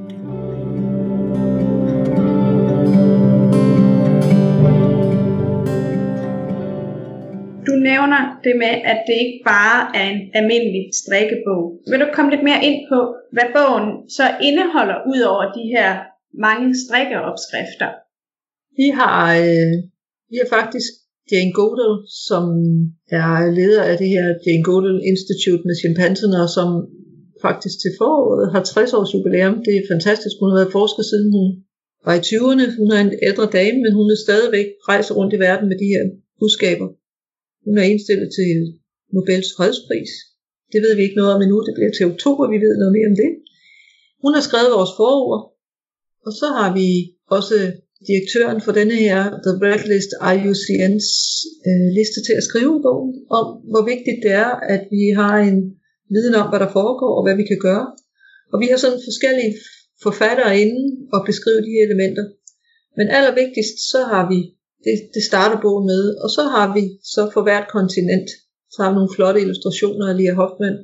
[7.68, 11.62] Du nævner det med, at det ikke bare er en almindelig strikkebog.
[11.90, 12.98] Vil du komme lidt mere ind på,
[13.34, 15.90] hvad bogen så indeholder, ud over de her
[16.46, 17.90] mange strikkeopskrifter?
[18.80, 19.74] Vi har, øh,
[20.30, 20.92] vi har faktisk
[21.30, 21.94] Jane Goodall,
[22.26, 22.44] som
[23.20, 26.68] er leder af det her Jane Goodall Institute med chimpanserne, og som
[27.46, 29.56] faktisk til foråret har 60 års jubilæum.
[29.66, 30.34] Det er fantastisk.
[30.40, 31.46] Hun har været forsker siden hun
[32.06, 32.66] var i 20'erne.
[32.80, 35.92] Hun er en ældre dame, men hun er stadigvæk rejser rundt i verden med de
[35.94, 36.04] her
[36.40, 36.88] budskaber.
[37.66, 38.50] Hun er indstillet til
[39.14, 40.12] Nobels fredspris.
[40.72, 41.58] Det ved vi ikke noget om endnu.
[41.66, 43.30] Det bliver til oktober, vi ved noget mere om det.
[44.22, 45.42] Hun har skrevet vores forord.
[46.26, 46.88] Og så har vi
[47.36, 47.56] også
[48.08, 51.08] direktøren for denne her, The Red List IUCN's
[51.68, 53.02] øh, liste til at skrive en bog
[53.38, 55.58] om, hvor vigtigt det er, at vi har en
[56.14, 57.86] viden om, hvad der foregår og hvad vi kan gøre.
[58.52, 59.52] Og vi har sådan forskellige
[60.06, 60.82] forfattere inde
[61.14, 62.24] og beskrive de her elementer.
[62.96, 64.38] Men allervigtigst, så har vi,
[64.84, 66.82] det, det starter bogen med, og så har vi
[67.14, 68.28] så for hvert kontinent,
[68.72, 70.76] så har vi nogle flotte illustrationer af Lia Hoffmann,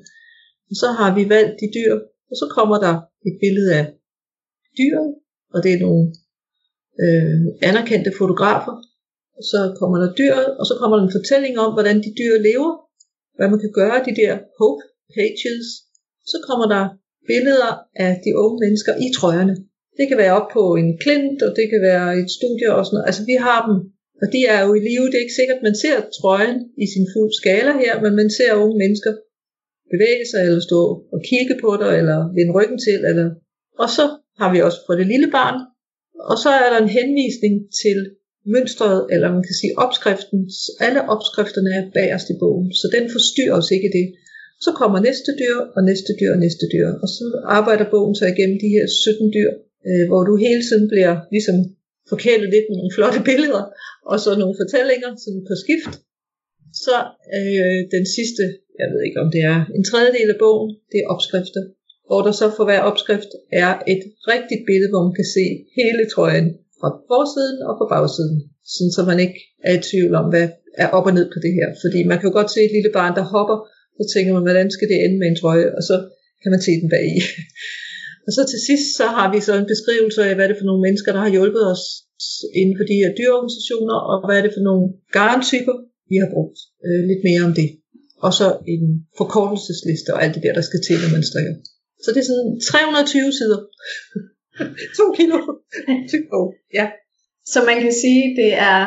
[0.71, 1.93] og så har vi valgt de dyr,
[2.31, 2.95] og så kommer der
[3.29, 3.87] et billede af
[4.79, 5.09] dyret,
[5.55, 6.05] og det er nogle
[7.03, 8.75] øh, anerkendte fotografer,
[9.51, 12.73] så kommer der dyret, og så kommer der en fortælling om, hvordan de dyr lever,
[13.37, 14.83] hvad man kan gøre, de der hope
[15.17, 15.69] pages,
[16.33, 16.83] så kommer der
[17.31, 17.73] billeder
[18.05, 19.57] af de unge mennesker i trøjerne.
[19.99, 22.95] Det kan være op på en klint, og det kan være et studie og sådan
[22.97, 23.09] noget.
[23.11, 23.77] Altså vi har dem,
[24.23, 25.09] og de er jo i live.
[25.11, 28.31] Det er ikke sikkert, at man ser trøjen i sin fuld skala her, men man
[28.39, 29.13] ser unge mennesker
[29.93, 30.81] bevæge sig, eller stå
[31.15, 32.99] og kigge på dig, eller vende ryggen til.
[33.11, 33.27] Eller...
[33.83, 34.05] Og så
[34.41, 35.59] har vi også fra det lille barn,
[36.31, 37.99] og så er der en henvisning til
[38.55, 40.41] mønstret, eller man kan sige opskriften.
[40.87, 44.07] Alle opskrifterne er bagerst i bogen, så den forstyrrer os ikke det.
[44.65, 46.89] Så kommer næste dyr, og næste dyr, og næste dyr.
[47.03, 47.25] Og så
[47.59, 49.51] arbejder bogen sig igennem de her 17 dyr,
[49.89, 51.57] øh, hvor du hele tiden bliver ligesom
[52.13, 53.65] forkælet lidt med nogle flotte billeder,
[54.11, 55.93] og så nogle fortællinger sådan på skift.
[56.85, 56.97] Så
[57.37, 58.43] øh, den sidste,
[58.81, 61.63] jeg ved ikke om det er en tredjedel af bogen, det er opskrifter.
[62.11, 63.31] Hvor der så for hver opskrift
[63.65, 65.45] er et rigtigt billede, hvor man kan se
[65.79, 68.39] hele trøjen fra forsiden og fra bagsiden.
[68.75, 70.47] Sådan så man ikke er i tvivl om, hvad
[70.83, 71.69] er op og ned på det her.
[71.83, 73.59] Fordi man kan jo godt se et lille barn, der hopper,
[73.99, 75.97] så tænker man, hvordan skal det ende med en trøje, og så
[76.43, 77.19] kan man se den bag i.
[78.27, 80.71] og så til sidst, så har vi så en beskrivelse af, hvad det er for
[80.71, 81.85] nogle mennesker, der har hjulpet os
[82.61, 84.85] inden for de her dyreorganisationer, og hvad er det for nogle
[85.17, 85.77] garntyper,
[86.11, 86.59] vi har brugt.
[86.87, 87.69] Øh, lidt mere om det.
[88.27, 88.85] Og så en
[89.19, 91.55] forkortelsesliste og alt det der, der skal til, når man strikker.
[92.03, 93.61] Så det er sådan 320 sider.
[94.99, 95.37] 2 kilo.
[96.79, 96.87] ja.
[97.53, 98.81] Så man kan sige, det er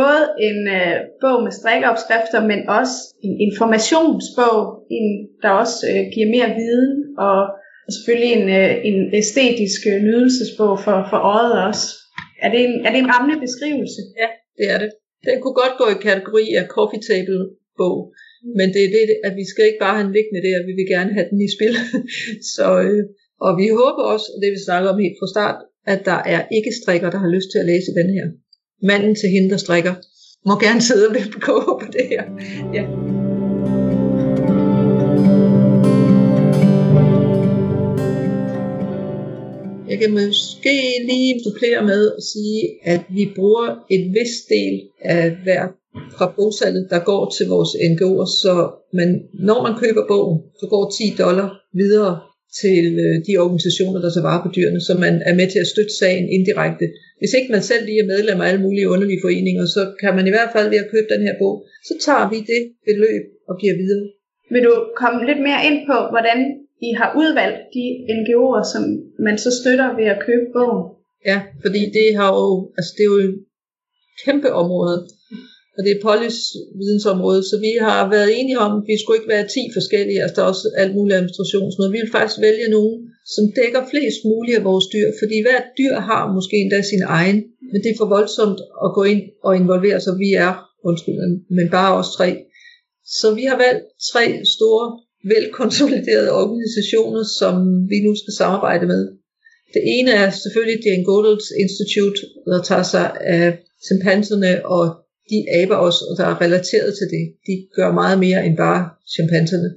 [0.00, 4.60] både en øh, bog med strikkeopskrifter, men også en informationsbog,
[4.96, 5.06] en,
[5.42, 6.94] der også øh, giver mere viden,
[7.26, 7.38] og,
[7.86, 11.86] og selvfølgelig en, øh, en æstetisk øh, nydelsesbog for, for øjet også.
[12.44, 14.00] Er det, en, er det en rammende beskrivelse?
[14.22, 14.90] Ja, det er det.
[15.28, 17.40] Den kunne godt gå i kategori af coffee table
[17.80, 17.98] bog,
[18.58, 20.88] men det er det, at vi skal ikke bare have den liggende der, vi vil
[20.96, 21.74] gerne have den i spil.
[22.54, 23.02] Så, øh,
[23.46, 25.58] og vi håber også, og det vi snakker om helt fra start,
[25.92, 28.26] at der er ikke strikker, der har lyst til at læse den her
[28.88, 29.94] manden til hende, der strikker,
[30.48, 32.24] må gerne sidde og vippe på det her.
[32.76, 32.84] Ja.
[39.90, 40.76] Jeg kan måske
[41.10, 45.62] lige supplere med at sige, at vi bruger en vis del af hver
[46.16, 48.52] fra bogsalget, der går til vores NGO'er, så
[48.98, 49.08] man,
[49.48, 51.48] når man køber bogen, så går 10 dollar
[51.82, 52.14] videre
[52.62, 55.72] til øh, de organisationer, der så varer på dyrene, så man er med til at
[55.72, 56.86] støtte sagen indirekte.
[57.20, 60.26] Hvis ikke man selv lige er medlem af alle mulige underlige foreninger, så kan man
[60.26, 61.54] i hvert fald ved at købe den her bog,
[61.88, 64.06] så tager vi det beløb og giver videre.
[64.54, 66.38] Vil du komme lidt mere ind på, hvordan
[66.88, 67.84] I har udvalgt de
[68.18, 68.82] NGO'er, som
[69.26, 70.82] man så støtter ved at købe bogen?
[71.30, 73.34] Ja, fordi det har jo, altså det er jo et
[74.24, 74.96] kæmpe område
[75.78, 76.40] og det er Pollys
[76.80, 80.34] vidensområde, så vi har været enige om, at vi skulle ikke være 10 forskellige, altså
[80.36, 82.96] der er også alt muligt administration, vi vil faktisk vælge nogen,
[83.34, 87.38] som dækker flest muligt af vores dyr, fordi hvert dyr har måske endda sin egen,
[87.70, 90.52] men det er for voldsomt at gå ind og involvere sig, vi er,
[90.88, 91.18] undskyld,
[91.56, 92.28] men bare os tre.
[93.18, 94.24] Så vi har valgt tre
[94.56, 94.84] store,
[95.34, 97.54] velkonsoliderede organisationer, som
[97.90, 99.02] vi nu skal samarbejde med.
[99.74, 102.18] Det ene er selvfølgelig Jane Goodall's Institute,
[102.52, 104.84] der tager sig af chimpanserne og
[105.30, 108.82] de aber også, der er relateret til det, de gør meget mere end bare
[109.14, 109.70] chimpanserne.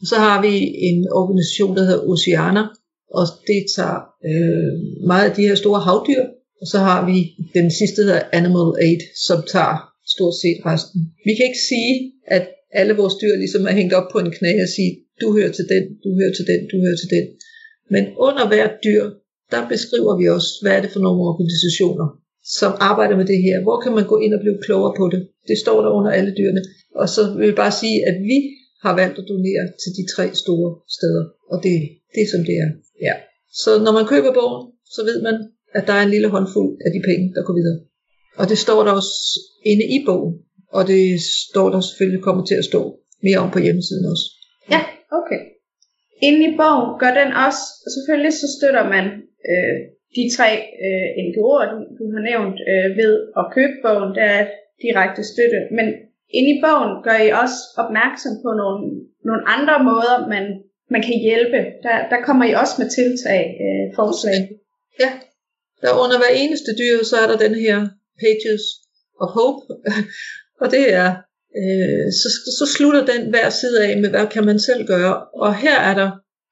[0.00, 0.54] Og så har vi
[0.90, 2.66] en organisation, der hedder Oceaner,
[3.18, 3.98] og det tager
[4.30, 4.72] øh,
[5.10, 6.24] meget af de her store havdyr.
[6.60, 7.16] Og så har vi
[7.58, 9.76] den sidste, der hedder Animal Aid, som tager
[10.14, 11.00] stort set resten.
[11.26, 11.94] Vi kan ikke sige,
[12.36, 12.44] at
[12.80, 15.66] alle vores dyr ligesom er hængt op på en knæ og sige, du hører til
[15.72, 17.24] den, du hører til den, du hører til den.
[17.94, 19.04] Men under hvert dyr,
[19.52, 22.06] der beskriver vi også, hvad er det for nogle organisationer,
[22.44, 23.62] som arbejder med det her.
[23.62, 25.20] Hvor kan man gå ind og blive klogere på det?
[25.48, 26.62] Det står der under alle dyrene.
[26.94, 28.38] Og så vil jeg bare sige, at vi
[28.84, 31.24] har valgt at donere til de tre store steder.
[31.52, 31.76] Og det,
[32.14, 32.70] det er som det er.
[33.08, 33.14] Ja.
[33.62, 34.62] Så når man køber bogen,
[34.94, 35.36] så ved man,
[35.76, 37.78] at der er en lille håndfuld af de penge, der går videre.
[38.40, 39.16] Og det står der også
[39.72, 40.34] inde i bogen.
[40.76, 41.04] Og det
[41.48, 42.80] står der selvfølgelig kommer til at stå
[43.26, 44.26] mere om på hjemmesiden også.
[44.74, 44.80] Ja,
[45.18, 45.40] okay.
[46.28, 47.62] Inde i bogen gør den også,
[47.94, 49.04] selvfølgelig så støtter man
[49.50, 49.76] øh,
[50.16, 50.50] de tre
[50.86, 54.42] øh, NGO'er, du, du har nævnt, øh, ved at købe bogen, der er
[54.84, 55.60] direkte støtte.
[55.76, 55.86] Men
[56.38, 58.80] inde i bogen gør I også opmærksom på nogle,
[59.28, 60.44] nogle andre måder, man,
[60.94, 61.58] man kan hjælpe.
[61.86, 64.38] Der, der kommer I også med tiltag, øh, forslag.
[65.02, 65.10] Ja,
[65.82, 67.76] der under hver eneste dyr, så er der den her
[68.22, 68.64] Pages
[69.22, 69.62] of Hope.
[70.62, 71.08] og det er
[71.60, 75.14] øh, så, så slutter den hver side af med, hvad kan man selv gøre.
[75.44, 76.10] Og her er der,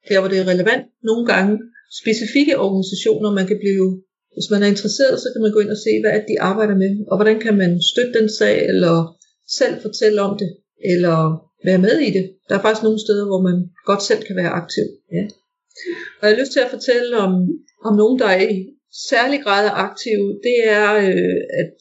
[0.09, 1.53] der hvor det er relevant, nogle gange
[2.01, 3.87] specifikke organisationer, man kan blive,
[4.35, 6.91] hvis man er interesseret, så kan man gå ind og se, hvad de arbejder med,
[7.09, 8.95] og hvordan kan man støtte den sag, eller
[9.59, 10.49] selv fortælle om det,
[10.91, 11.17] eller
[11.65, 12.25] være med i det.
[12.47, 13.57] Der er faktisk nogle steder, hvor man
[13.89, 14.85] godt selv kan være aktiv.
[15.17, 15.23] Ja.
[16.19, 17.33] Og jeg har lyst til at fortælle om,
[17.87, 18.57] om nogen, der er i
[19.09, 20.27] særlig grad er aktive.
[20.47, 21.75] Det er, øh, at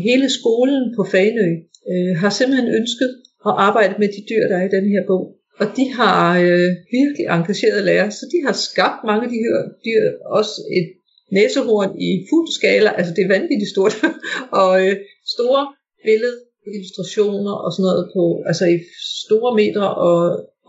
[0.00, 1.48] hele skolen på Fanø
[1.90, 3.10] øh, har simpelthen ønsket
[3.48, 5.37] at arbejde med de dyr, der er i den her bog.
[5.60, 9.56] Og de har øh, virkelig engageret lærere, så de har skabt mange af de her
[9.86, 10.02] dyr,
[10.38, 10.88] også et
[11.36, 13.94] næsehorn i fuld skala, altså det er vanvittigt stort,
[14.62, 14.94] og øh,
[15.34, 15.62] store
[16.08, 16.38] billede
[16.74, 18.78] illustrationer og sådan noget på, altså i
[19.26, 20.18] store meter og,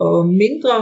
[0.06, 0.76] og mindre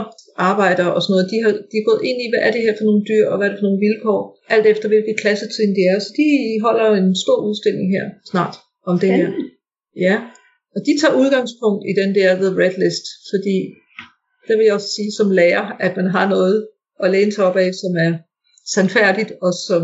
[0.51, 2.75] arbejdere og sådan noget, de har, de er gået ind i, hvad er det her
[2.77, 4.21] for nogle dyr, og hvad er det for nogle vilkår,
[4.55, 5.97] alt efter hvilket klassetrin de er.
[6.05, 6.27] Så de
[6.65, 8.55] holder en stor udstilling her snart
[8.91, 9.29] om det her.
[10.07, 10.15] Ja,
[10.75, 13.57] og de tager udgangspunkt i den der The Red List, fordi
[14.49, 16.67] det vil jeg også sige som lærer, at man har noget
[17.03, 18.13] at læne sig op af, som er
[18.73, 19.83] sandfærdigt, og som,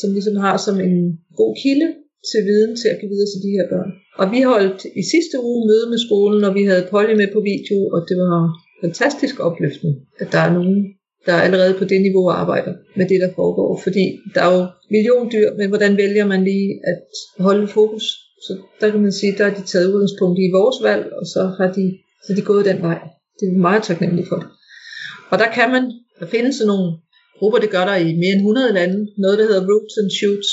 [0.00, 0.96] som ligesom har som en
[1.40, 1.88] god kilde
[2.30, 3.90] til viden til at give videre til de her børn.
[4.20, 7.40] Og vi holdt i sidste uge møde med skolen, og vi havde Polly med på
[7.52, 8.34] video, og det var
[8.84, 10.78] fantastisk opløftende, at der er nogen,
[11.26, 13.80] der allerede på det niveau arbejder med det, der foregår.
[13.86, 16.98] Fordi der er jo million dyr, men hvordan vælger man lige at
[17.46, 18.04] holde fokus?
[18.46, 21.42] Så der kan man sige, der er de taget udgangspunkt i vores valg, og så
[21.58, 21.84] har de,
[22.26, 22.98] så de gået den vej.
[23.40, 24.40] Det er meget taknemmeligt for.
[25.30, 25.84] Og der kan man,
[26.20, 26.88] der findes sådan nogle
[27.38, 30.50] grupper, det gør der i mere end 100 lande, noget der hedder Roots and Shoots,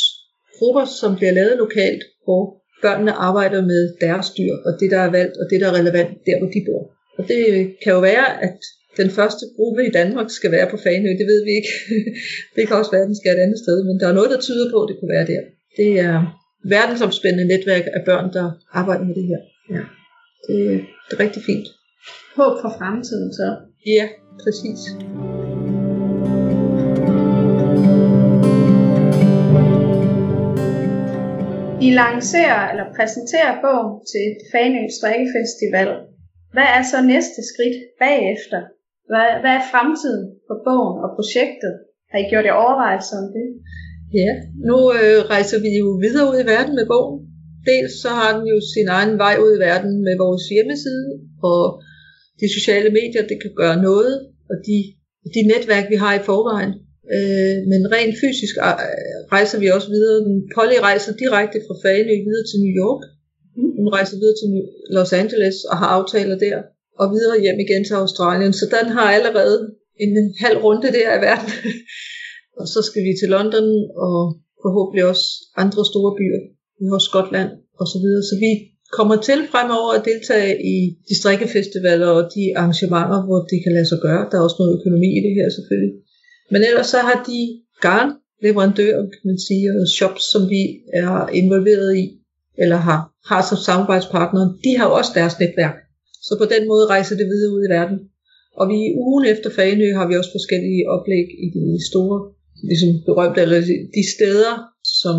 [0.57, 2.41] grupper, som bliver lavet lokalt, hvor
[2.85, 6.13] børnene arbejder med deres dyr, og det, der er valgt, og det, der er relevant
[6.27, 6.83] der, hvor de bor.
[7.17, 7.43] Og det
[7.83, 8.57] kan jo være, at
[9.01, 11.73] den første gruppe i Danmark skal være på Fanø, det ved vi ikke.
[12.55, 14.39] det kan også være, at den skal et andet sted, men der er noget, der
[14.47, 15.41] tyder på, at det kunne være der.
[15.79, 16.15] Det er
[16.75, 19.41] verdensomspændende netværk af børn, der arbejder med det her.
[19.75, 19.83] Ja.
[20.47, 20.57] Det,
[21.07, 21.67] det er rigtig fint.
[22.37, 23.47] Håb for fremtiden så.
[23.95, 24.05] Ja,
[24.43, 24.81] præcis.
[31.87, 35.89] I lancerer eller præsenterer bogen til Fanø Strikkefestival.
[36.55, 38.59] Hvad er så næste skridt bagefter?
[39.09, 41.73] Hvad, hvad er fremtiden for bogen og projektet?
[42.11, 43.47] Har I gjort jer overvejelser om det?
[44.19, 44.31] Ja,
[44.67, 47.19] nu øh, rejser vi jo videre ud i verden med bogen.
[47.69, 51.07] Dels så har den jo sin egen vej ud i verden med vores hjemmeside,
[51.51, 51.61] og
[52.43, 54.13] de sociale medier, det kan gøre noget,
[54.51, 54.77] og de,
[55.35, 56.73] de netværk, vi har i forvejen.
[57.15, 60.19] Øh, men rent fysisk øh, rejser vi også videre.
[60.55, 63.01] Polly rejser direkte fra Fanø videre til New York.
[63.79, 64.49] Hun rejser videre til
[64.95, 66.57] Los Angeles og har aftaler der.
[67.01, 68.53] Og videre hjem igen til Australien.
[68.59, 69.57] Så den har allerede
[70.03, 70.11] en
[70.43, 71.51] halv runde der i verden.
[72.59, 73.67] og så skal vi til London
[74.05, 74.17] og
[74.63, 75.25] forhåbentlig også
[75.63, 76.41] andre store byer.
[76.79, 77.51] Vi har Skotland
[77.81, 78.23] og så videre.
[78.29, 78.51] Så vi
[78.97, 80.75] kommer til fremover at deltage i
[81.09, 84.23] de strikkefestivaler og de arrangementer, hvor det kan lade sig gøre.
[84.29, 85.93] Der er også noget økonomi i det her selvfølgelig.
[86.53, 87.39] Men ellers så har de
[87.85, 90.61] garnleverandører, kan man sige, og shops, som vi
[91.03, 92.05] er involveret i,
[92.63, 95.77] eller har, har som samarbejdspartnere, de har også deres netværk.
[96.27, 97.99] Så på den måde rejser det videre ud i verden.
[98.59, 102.17] Og vi ugen efter Fagenø har vi også forskellige oplæg i de store,
[102.69, 103.59] ligesom berømte, eller
[103.97, 104.53] de steder,
[105.01, 105.17] som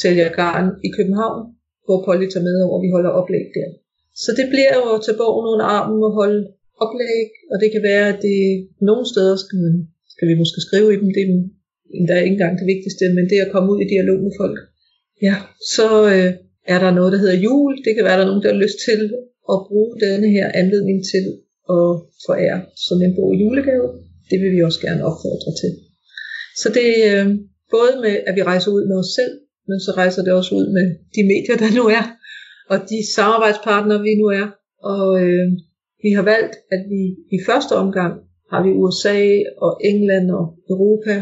[0.00, 1.55] sælger garn i København,
[1.86, 3.68] hvor Polly tager med over, vi holder oplæg der.
[4.22, 6.40] Så det bliver jo at tage bogen under armen og holde
[6.84, 8.40] oplæg, og det kan være, at det
[8.88, 9.58] nogle steder skal
[10.16, 11.32] skal vi måske skrive i dem, det er
[11.98, 14.58] endda ikke engang det vigtigste, men det at komme ud i dialog med folk.
[15.26, 15.36] Ja,
[15.76, 16.30] så øh,
[16.74, 17.72] er der noget, der hedder jul.
[17.84, 19.00] Det kan være, der er nogen, der har lyst til
[19.52, 21.24] at bruge denne her anledning til
[21.76, 21.88] at
[22.26, 23.86] forære sådan en bog julegave.
[24.30, 25.72] Det vil vi også gerne opfordre til.
[26.60, 27.26] Så det er øh,
[27.76, 29.34] både med, at vi rejser ud med os selv,
[29.68, 32.04] men så rejser det også ud med de medier, der nu er,
[32.72, 34.46] og de samarbejdspartnere, vi nu er.
[34.92, 35.48] Og øh,
[36.04, 37.02] vi har valgt, at vi
[37.36, 38.12] i første omgang
[38.52, 39.18] har vi USA
[39.64, 41.14] og England og Europa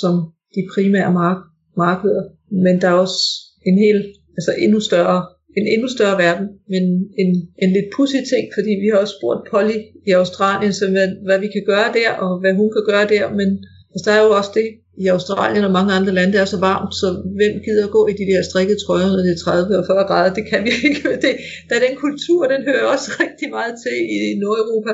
[0.00, 0.14] som
[0.54, 2.24] de primære mark- markeder.
[2.64, 3.20] Men der er også
[3.68, 3.98] en hel,
[4.36, 5.20] altså endnu større,
[5.58, 6.84] en endnu større verden, men
[7.22, 7.30] en,
[7.62, 9.78] en lidt pussy ting, fordi vi har også spurgt Polly
[10.08, 13.24] i Australien, så hvad, hvad vi kan gøre der, og hvad hun kan gøre der,
[13.40, 13.48] men
[13.92, 14.68] altså, der er jo også det
[15.02, 18.02] i Australien og mange andre lande, det er så varmt, så hvem gider at gå
[18.12, 20.72] i de der strikkede trøjer, når det er 30 og 40 grader, det kan vi
[20.88, 21.02] ikke.
[21.24, 21.32] Det,
[21.68, 24.92] der er den kultur, den hører også rigtig meget til i Nordeuropa,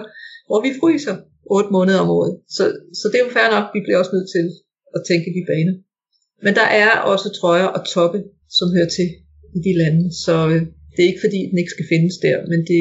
[0.49, 1.17] hvor vi fryser.
[1.51, 2.33] 8 måneder om året.
[2.57, 2.65] Så,
[2.99, 4.47] så det er jo fair nok, vi bliver også nødt til
[4.97, 5.75] at tænke de baner.
[6.45, 8.19] Men der er også trøjer og toppe,
[8.59, 9.09] som hører til
[9.57, 10.63] i de lande, så øh,
[10.95, 12.81] det er ikke fordi, den ikke skal findes der, men det,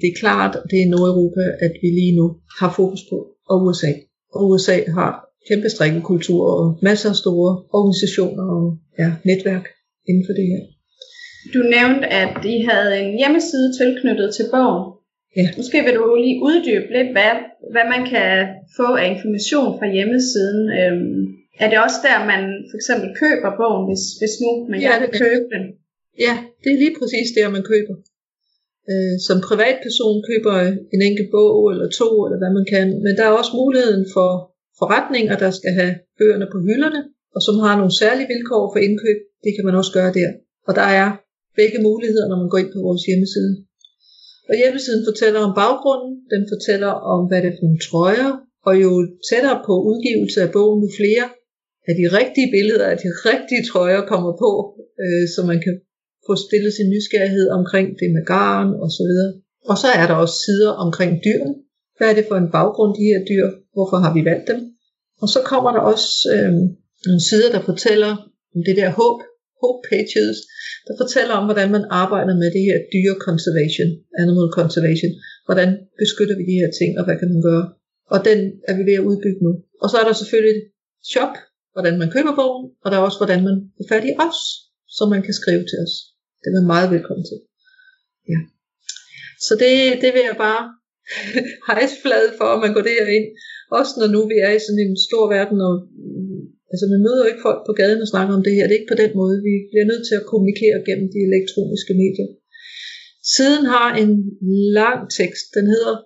[0.00, 2.26] det er klart, det er Nordeuropa, at vi lige nu
[2.60, 3.18] har fokus på,
[3.50, 3.92] og USA.
[4.34, 8.64] Og USA har kæmpe strikkekultur og masser af store organisationer og
[9.02, 9.64] ja, netværk
[10.08, 10.62] inden for det her.
[11.54, 14.84] Du nævnte, at I havde en hjemmeside tilknyttet til bogen.
[15.40, 15.46] Ja.
[15.60, 17.32] Måske vil du lige uddybe lidt, hvad,
[17.74, 18.30] hvad man kan
[18.78, 20.62] få af information fra hjemmesiden.
[20.80, 21.18] Øhm,
[21.64, 25.02] er det også der, man for eksempel køber bogen, hvis, hvis nu man Ja, gerne
[25.04, 25.64] vil det- købe den?
[26.26, 27.96] Ja, det er lige præcis der, man køber.
[28.90, 30.54] Øh, som privatperson køber
[30.94, 32.86] en enkelt bog eller to, eller hvad man kan.
[33.04, 34.28] Men der er også muligheden for
[34.80, 37.00] forretninger, der skal have bøgerne på hylderne,
[37.34, 39.18] og som har nogle særlige vilkår for indkøb.
[39.44, 40.30] Det kan man også gøre der.
[40.68, 41.08] Og der er
[41.60, 43.52] begge muligheder, når man går ind på vores hjemmeside.
[44.48, 48.30] Og hjemmesiden fortæller om baggrunden, den fortæller om, hvad det er for nogle trøjer,
[48.68, 48.90] og jo
[49.28, 51.26] tættere på udgivelse af bogen, jo flere
[51.88, 54.50] af de rigtige billeder af de rigtige trøjer kommer på,
[55.02, 55.74] øh, så man kan
[56.26, 59.32] få stillet sin nysgerrighed omkring det med garn og så videre.
[59.70, 61.54] Og så er der også sider omkring dyrene.
[61.96, 63.46] Hvad er det for en baggrund, de her dyr?
[63.74, 64.58] Hvorfor har vi valgt dem?
[65.22, 66.52] Og så kommer der også øh,
[67.06, 68.12] nogle sider, der fortæller
[68.54, 69.18] om det der håb,
[69.62, 70.38] hope pages,
[70.86, 73.90] der fortæller om, hvordan man arbejder med det her dyre conservation,
[74.22, 75.12] animal conservation.
[75.46, 75.68] Hvordan
[76.02, 77.66] beskytter vi de her ting, og hvad kan man gøre?
[78.14, 78.38] Og den
[78.68, 79.52] er vi ved at udbygge nu.
[79.82, 80.58] Og så er der selvfølgelig
[81.12, 81.34] shop,
[81.74, 84.40] hvordan man køber bogen, og der er også, hvordan man får fat i os,
[84.96, 85.94] så man kan skrive til os.
[86.40, 87.38] Det er man meget velkommen til.
[88.32, 88.40] Ja.
[89.46, 89.72] Så det,
[90.02, 90.62] det vil jeg bare
[91.70, 93.28] hejsflade for, at man går derind.
[93.78, 96.42] Også når nu vi er i sådan en stor verden, og mm,
[96.72, 98.64] altså man møder jo ikke folk på gaden og snakker om det her.
[98.64, 99.36] Det er ikke på den måde.
[99.48, 102.28] Vi bliver nødt til at kommunikere gennem de elektroniske medier.
[103.36, 104.12] Siden har en
[104.80, 105.96] lang tekst, den hedder,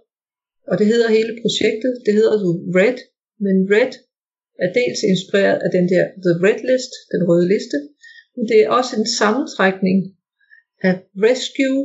[0.71, 2.99] og det hedder hele projektet, det hedder jo Red,
[3.45, 3.93] men Red
[4.65, 7.79] er dels inspireret af den der The Red List, den røde liste,
[8.35, 9.99] men det er også en sammentrækning
[10.89, 10.95] af
[11.27, 11.83] Rescue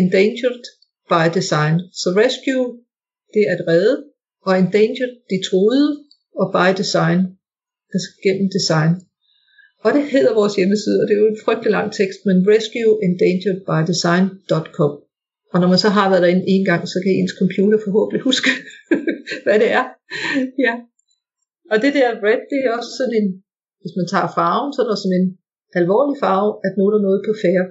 [0.00, 0.64] Endangered
[1.12, 1.74] by Design.
[2.00, 2.66] Så Rescue,
[3.34, 3.96] det er at redde,
[4.46, 5.88] og Endangered, de troede,
[6.40, 7.20] og by Design,
[7.94, 8.92] altså gennem design.
[9.84, 14.92] Og det hedder vores hjemmeside, og det er jo en frygtelig lang tekst, men rescueendangeredbydesign.com.
[15.52, 18.50] Og når man så har været derinde en gang, så kan ens computer forhåbentlig huske,
[19.44, 19.84] hvad det er.
[20.66, 20.74] Ja.
[21.72, 23.28] Og det der red, det er også sådan en,
[23.80, 25.28] hvis man tager farven, så er der sådan en
[25.80, 27.66] alvorlig farve, at nu er der noget på færre.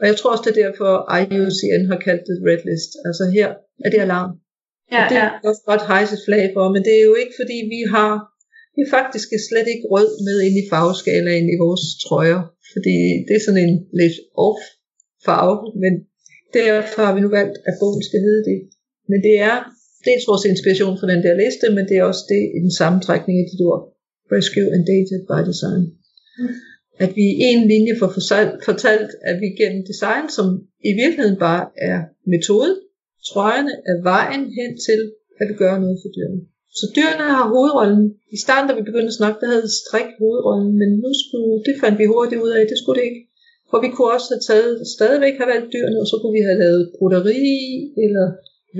[0.00, 2.90] Og jeg tror også, det er derfor IUCN har kaldt det red list.
[3.08, 3.48] Altså her
[3.84, 4.32] er det alarm.
[4.92, 5.26] Ja, og det ja.
[5.26, 8.12] er også godt hejse flag for, men det er jo ikke fordi vi har,
[8.78, 12.40] vi faktisk er slet ikke rød med ind i farveskalaen i vores trøjer,
[12.74, 12.96] fordi
[13.26, 14.62] det er sådan en lidt off
[15.26, 15.92] farve, men
[16.60, 18.58] derfor har vi nu valgt, at bogen skal hedde det.
[19.10, 19.56] Men det er
[20.08, 23.36] dels vores inspiration for den der liste, men det er også det i den sammentrækning
[23.42, 23.82] af dit ord.
[24.34, 25.84] Rescue Endangered by Design.
[27.04, 28.10] At vi i en linje får
[28.68, 30.46] fortalt, at vi gennem design, som
[30.90, 31.98] i virkeligheden bare er
[32.32, 32.76] metoden,
[33.30, 35.00] trøjerne er vejen hen til,
[35.40, 36.40] at vi gør noget for dyrene.
[36.78, 38.04] Så dyrene har hovedrollen.
[38.36, 41.74] I starten, da vi begyndte at snakke, der havde strik hovedrollen, men nu skulle, det
[41.82, 43.22] fandt vi hurtigt ud af, det skulle det ikke.
[43.70, 46.60] For vi kunne også have taget, stadigvæk have valgt dyrene, og så kunne vi have
[46.64, 47.58] lavet broderi,
[48.04, 48.26] eller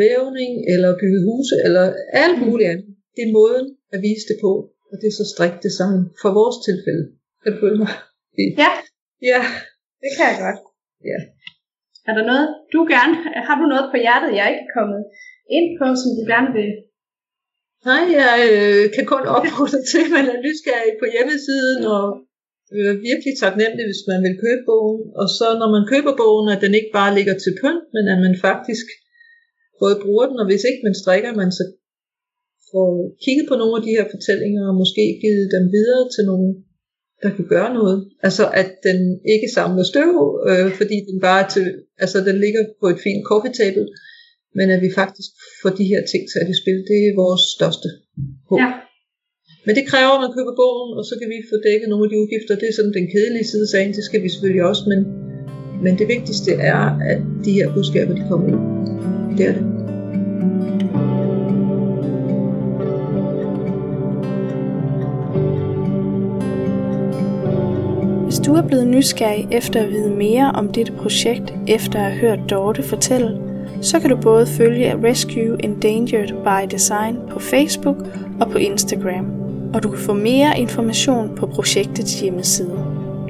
[0.02, 1.84] vævning, eller bygget huse, eller
[2.24, 2.90] alt muligt andet.
[3.16, 4.52] Det er måden at vise det på,
[4.90, 7.04] og det er så strikt design for vores tilfælde.
[7.46, 7.92] Jeg føler mig?
[8.62, 8.70] Ja,
[9.30, 9.40] Ja,
[10.02, 10.60] det kan jeg godt.
[11.10, 11.18] Ja.
[12.08, 13.14] Er der noget, du gerne,
[13.48, 15.02] har du noget på hjertet, jeg ikke er kommet
[15.56, 16.72] ind på, som du gerne vil?
[17.88, 22.04] Nej, jeg øh, kan kun opfordre til, at man er nysgerrig på hjemmesiden, og
[22.76, 25.02] øh, virkelig taknemmelig, hvis man vil købe bogen.
[25.20, 28.18] Og så når man køber bogen, at den ikke bare ligger til pynt, men at
[28.26, 28.86] man faktisk
[29.82, 31.64] både bruger den, og hvis ikke man strikker, man så
[32.70, 32.90] får
[33.24, 36.50] kigget på nogle af de her fortællinger, og måske givet dem videre til nogen,
[37.22, 37.98] der kan gøre noget.
[38.26, 38.98] Altså at den
[39.34, 40.12] ikke samler støv,
[40.48, 41.66] øh, fordi den bare til,
[42.04, 43.86] altså den ligger på et fint coffee table,
[44.58, 45.30] men at vi faktisk
[45.62, 47.88] får de her ting sat i spil, det er vores største
[48.50, 48.60] håb.
[48.64, 48.70] Ja.
[49.66, 52.10] Men det kræver, at man køber bogen, og så kan vi få dækket nogle af
[52.10, 52.54] de udgifter.
[52.60, 55.00] Det er sådan den kedelige side af sagen, det skal vi selvfølgelig også, men,
[55.84, 58.58] men det vigtigste er, at de her budskaber, de kommer ud.
[59.38, 59.69] Det er det.
[68.40, 72.20] Hvis du er blevet nysgerrig efter at vide mere om dette projekt, efter at have
[72.20, 73.38] hørt Dorte fortælle,
[73.82, 77.96] så kan du både følge Rescue Endangered by Design på Facebook
[78.40, 79.26] og på Instagram,
[79.74, 82.84] og du kan få mere information på projektets hjemmeside.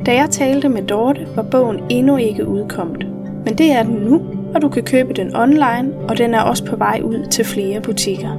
[0.06, 3.06] Da jeg talte med Dorte, var bogen endnu ikke udkommet,
[3.44, 4.22] men det er den nu,
[4.54, 7.80] og du kan købe den online, og den er også på vej ud til flere
[7.80, 8.30] butikker.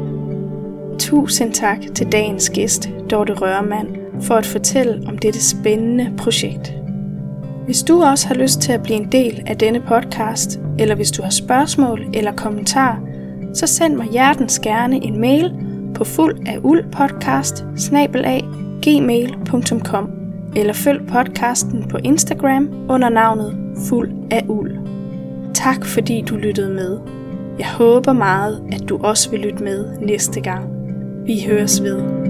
[0.99, 3.87] Tusind tak til dagens gæst, Dorte Rørmand,
[4.21, 6.73] for at fortælle om dette spændende projekt.
[7.65, 11.11] Hvis du også har lyst til at blive en del af denne podcast, eller hvis
[11.11, 12.97] du har spørgsmål eller kommentarer,
[13.53, 15.53] så send mig hjertens gerne en mail
[15.95, 17.65] på fuld af uldpodcast
[18.81, 20.09] gmail.com.
[20.55, 23.57] eller følg podcasten på Instagram under navnet
[23.89, 24.71] Fuld af Uld.
[25.53, 26.99] Tak fordi du lyttede med.
[27.59, 30.69] Jeg håber meget, at du også vil lytte med næste gang.
[31.25, 32.20] Vi høres ved.